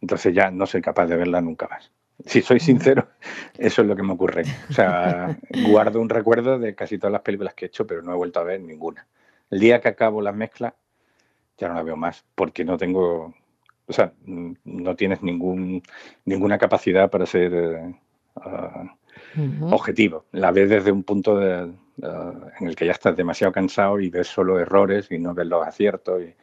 Entonces 0.00 0.34
ya 0.34 0.50
no 0.50 0.66
soy 0.66 0.80
capaz 0.80 1.06
de 1.06 1.16
verla 1.16 1.40
nunca 1.40 1.68
más. 1.68 1.90
Si 2.24 2.42
soy 2.42 2.60
sincero, 2.60 3.08
eso 3.58 3.82
es 3.82 3.88
lo 3.88 3.96
que 3.96 4.02
me 4.02 4.12
ocurre. 4.12 4.42
O 4.70 4.72
sea, 4.72 5.36
guardo 5.50 6.00
un 6.00 6.08
recuerdo 6.08 6.58
de 6.58 6.74
casi 6.74 6.98
todas 6.98 7.12
las 7.12 7.22
películas 7.22 7.54
que 7.54 7.66
he 7.66 7.68
hecho, 7.68 7.86
pero 7.86 8.02
no 8.02 8.12
he 8.12 8.16
vuelto 8.16 8.40
a 8.40 8.44
ver 8.44 8.60
ninguna. 8.60 9.06
El 9.50 9.60
día 9.60 9.80
que 9.80 9.88
acabo 9.88 10.20
las 10.20 10.34
mezclas, 10.34 10.74
ya 11.56 11.68
no 11.68 11.74
la 11.74 11.82
veo 11.82 11.96
más, 11.96 12.24
porque 12.34 12.64
no 12.64 12.76
tengo, 12.76 13.34
o 13.86 13.92
sea, 13.92 14.12
no 14.26 14.94
tienes 14.96 15.22
ningún, 15.22 15.82
ninguna 16.24 16.58
capacidad 16.58 17.10
para 17.10 17.26
ser 17.26 17.94
Ujú. 19.36 19.74
objetivo. 19.74 20.24
La 20.32 20.50
ves 20.52 20.68
desde 20.70 20.92
un 20.92 21.02
punto 21.02 21.38
de, 21.38 21.72
ah, 22.02 22.32
en 22.60 22.68
el 22.68 22.76
que 22.76 22.86
ya 22.86 22.92
estás 22.92 23.16
demasiado 23.16 23.52
cansado 23.52 24.00
y 24.00 24.10
ves 24.10 24.28
solo 24.28 24.58
errores 24.58 25.10
y 25.10 25.18
no 25.18 25.34
ves 25.34 25.46
los 25.46 25.66
aciertos. 25.66 26.22
y- 26.22 26.34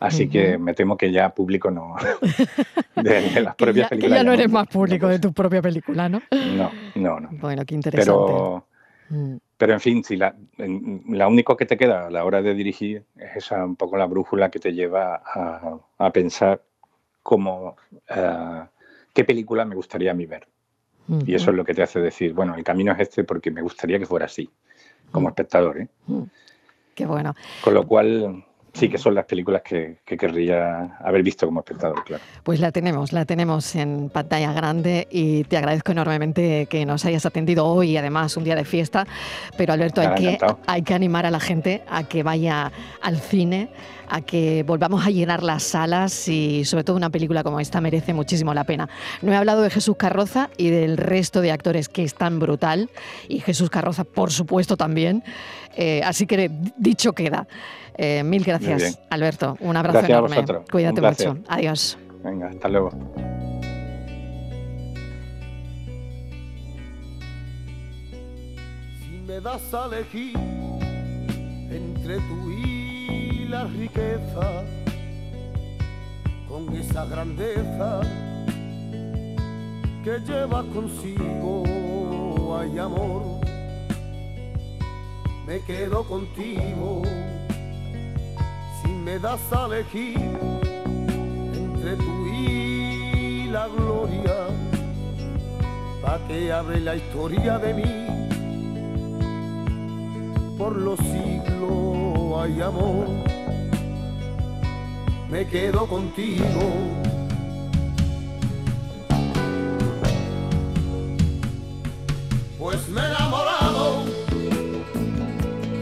así 0.00 0.28
que 0.28 0.58
me 0.58 0.74
temo 0.74 0.96
que 0.96 1.12
ya 1.12 1.30
público 1.34 1.70
no. 1.70 1.94
de, 2.96 3.20
de 3.30 3.40
las 3.40 3.54
propias 3.54 3.84
ya, 3.86 3.88
películas. 3.90 4.18
ya 4.18 4.24
no 4.24 4.32
eres 4.32 4.50
más 4.50 4.66
público 4.66 5.00
puedo 5.06 5.12
de 5.12 5.18
tu 5.20 5.32
propia 5.32 5.62
película, 5.62 6.08
¿no? 6.08 6.22
No, 6.30 6.72
no, 6.96 7.20
no. 7.20 7.28
Bueno, 7.32 7.64
qué 7.64 7.74
interesante. 7.74 8.12
Pero, 8.32 8.66
Mm. 9.12 9.36
pero 9.56 9.72
en 9.72 9.80
fin, 9.80 10.04
si 10.04 10.14
la, 10.16 10.34
en- 10.58 11.02
la 11.08 11.26
único 11.26 11.56
que 11.56 11.66
te 11.66 11.76
queda 11.76 12.06
a 12.06 12.10
la 12.10 12.24
hora 12.24 12.42
de 12.42 12.54
dirigir 12.54 13.02
es 13.16 13.36
esa 13.36 13.64
un 13.64 13.74
poco 13.74 13.96
la 13.96 14.06
brújula 14.06 14.50
que 14.52 14.60
te 14.60 14.72
lleva 14.72 15.16
a, 15.24 15.78
a 15.98 16.10
pensar 16.12 16.62
cómo, 17.24 17.76
eh, 18.08 18.62
qué 19.12 19.24
película 19.24 19.64
me 19.64 19.74
gustaría 19.74 20.12
a 20.12 20.14
mí 20.14 20.26
ver. 20.26 20.46
Y 21.26 21.34
eso 21.34 21.50
es 21.50 21.56
lo 21.56 21.64
que 21.64 21.74
te 21.74 21.82
hace 21.82 21.98
decir, 22.00 22.32
bueno, 22.32 22.54
el 22.54 22.62
camino 22.62 22.92
es 22.92 23.00
este 23.00 23.24
porque 23.24 23.50
me 23.50 23.62
gustaría 23.62 23.98
que 23.98 24.06
fuera 24.06 24.26
así, 24.26 24.48
como 25.10 25.26
Mm. 25.26 25.30
espectador. 25.30 25.78
¿eh? 25.78 25.88
Qué 26.94 27.04
bueno. 27.06 27.34
Con 27.64 27.74
lo 27.74 27.84
cual, 27.84 28.44
sí 28.72 28.88
que 28.88 28.98
son 28.98 29.14
las 29.14 29.26
películas 29.26 29.62
que, 29.62 29.98
que 30.04 30.16
querría 30.16 30.96
haber 31.00 31.22
visto 31.22 31.46
como 31.46 31.60
espectador, 31.60 32.04
claro. 32.04 32.22
Pues 32.42 32.60
la 32.60 32.72
tenemos, 32.72 33.12
la 33.12 33.24
tenemos 33.24 33.74
en 33.74 34.10
pantalla 34.10 34.52
grande 34.52 35.08
y 35.10 35.44
te 35.44 35.56
agradezco 35.56 35.92
enormemente 35.92 36.66
que 36.66 36.84
nos 36.86 37.04
hayas 37.04 37.26
atendido 37.26 37.66
hoy, 37.66 37.96
además 37.96 38.36
un 38.36 38.44
día 38.44 38.56
de 38.56 38.64
fiesta. 38.64 39.06
Pero 39.56 39.72
Alberto, 39.72 40.00
hay 40.00 40.14
que, 40.14 40.38
hay 40.66 40.82
que 40.82 40.94
animar 40.94 41.26
a 41.26 41.30
la 41.30 41.40
gente 41.40 41.82
a 41.88 42.04
que 42.04 42.22
vaya 42.22 42.72
al 43.02 43.18
cine, 43.18 43.70
a 44.08 44.20
que 44.20 44.64
volvamos 44.64 45.06
a 45.06 45.10
llenar 45.10 45.42
las 45.42 45.62
salas 45.62 46.28
y 46.28 46.64
sobre 46.64 46.84
todo 46.84 46.96
una 46.96 47.10
película 47.10 47.42
como 47.42 47.60
esta 47.60 47.80
merece 47.80 48.12
muchísimo 48.12 48.52
la 48.52 48.64
pena. 48.64 48.88
No 49.22 49.32
he 49.32 49.36
hablado 49.36 49.62
de 49.62 49.70
Jesús 49.70 49.96
Carroza 49.96 50.50
y 50.56 50.70
del 50.70 50.96
resto 50.96 51.40
de 51.40 51.52
actores 51.52 51.88
que 51.88 52.02
es 52.02 52.14
tan 52.14 52.38
brutal 52.38 52.90
y 53.28 53.40
Jesús 53.40 53.70
Carroza, 53.70 54.04
por 54.04 54.32
supuesto, 54.32 54.76
también. 54.76 55.22
Eh, 55.76 56.02
así 56.04 56.26
que 56.26 56.50
dicho 56.76 57.12
queda. 57.12 57.46
Eh, 58.02 58.22
mil 58.24 58.42
gracias, 58.42 58.98
Alberto. 59.10 59.58
Un 59.60 59.76
abrazo 59.76 59.98
Gracias 59.98 60.16
a 60.16 60.18
enorme. 60.20 60.36
vosotros. 60.36 60.64
Cuídate 60.72 61.02
mucho. 61.02 61.36
Adiós. 61.48 61.98
Venga, 62.24 62.48
hasta 62.48 62.68
luego. 62.70 62.90
Si 69.02 69.10
me 69.26 69.40
das 69.40 69.74
a 69.74 69.86
elegir 69.86 70.36
entre 71.70 72.16
tú 72.16 72.50
y 72.50 73.46
la 73.48 73.64
riqueza, 73.64 74.64
con 76.48 76.74
esa 76.74 77.04
grandeza 77.04 78.00
que 80.04 80.18
lleva 80.26 80.64
consigo, 80.72 81.64
hay 82.58 82.78
amor, 82.78 83.22
me 85.46 85.60
quedo 85.66 86.02
contigo. 86.04 87.02
Si 88.82 88.88
me 88.88 89.18
das 89.18 89.40
a 89.52 89.66
elegir 89.66 90.18
entre 91.54 91.96
tú 91.96 92.26
y 92.26 93.48
la 93.50 93.68
gloria, 93.68 94.48
pa' 96.02 96.18
que 96.26 96.52
hable 96.52 96.80
la 96.80 96.96
historia 96.96 97.58
de 97.58 97.74
mí 97.74 98.10
por 100.60 100.76
los 100.76 100.98
siglos 100.98 102.38
hay 102.38 102.60
amor. 102.60 103.06
Me 105.30 105.46
quedo 105.46 105.86
contigo. 105.86 106.44
Pues 112.58 112.88
me 112.90 113.00
he 113.00 113.06
enamorado 113.06 114.04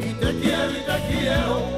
y 0.01 0.13
te 0.21 0.41
quiero 0.41 0.71
y 0.71 0.83
te 0.87 0.97
quiero. 1.11 1.78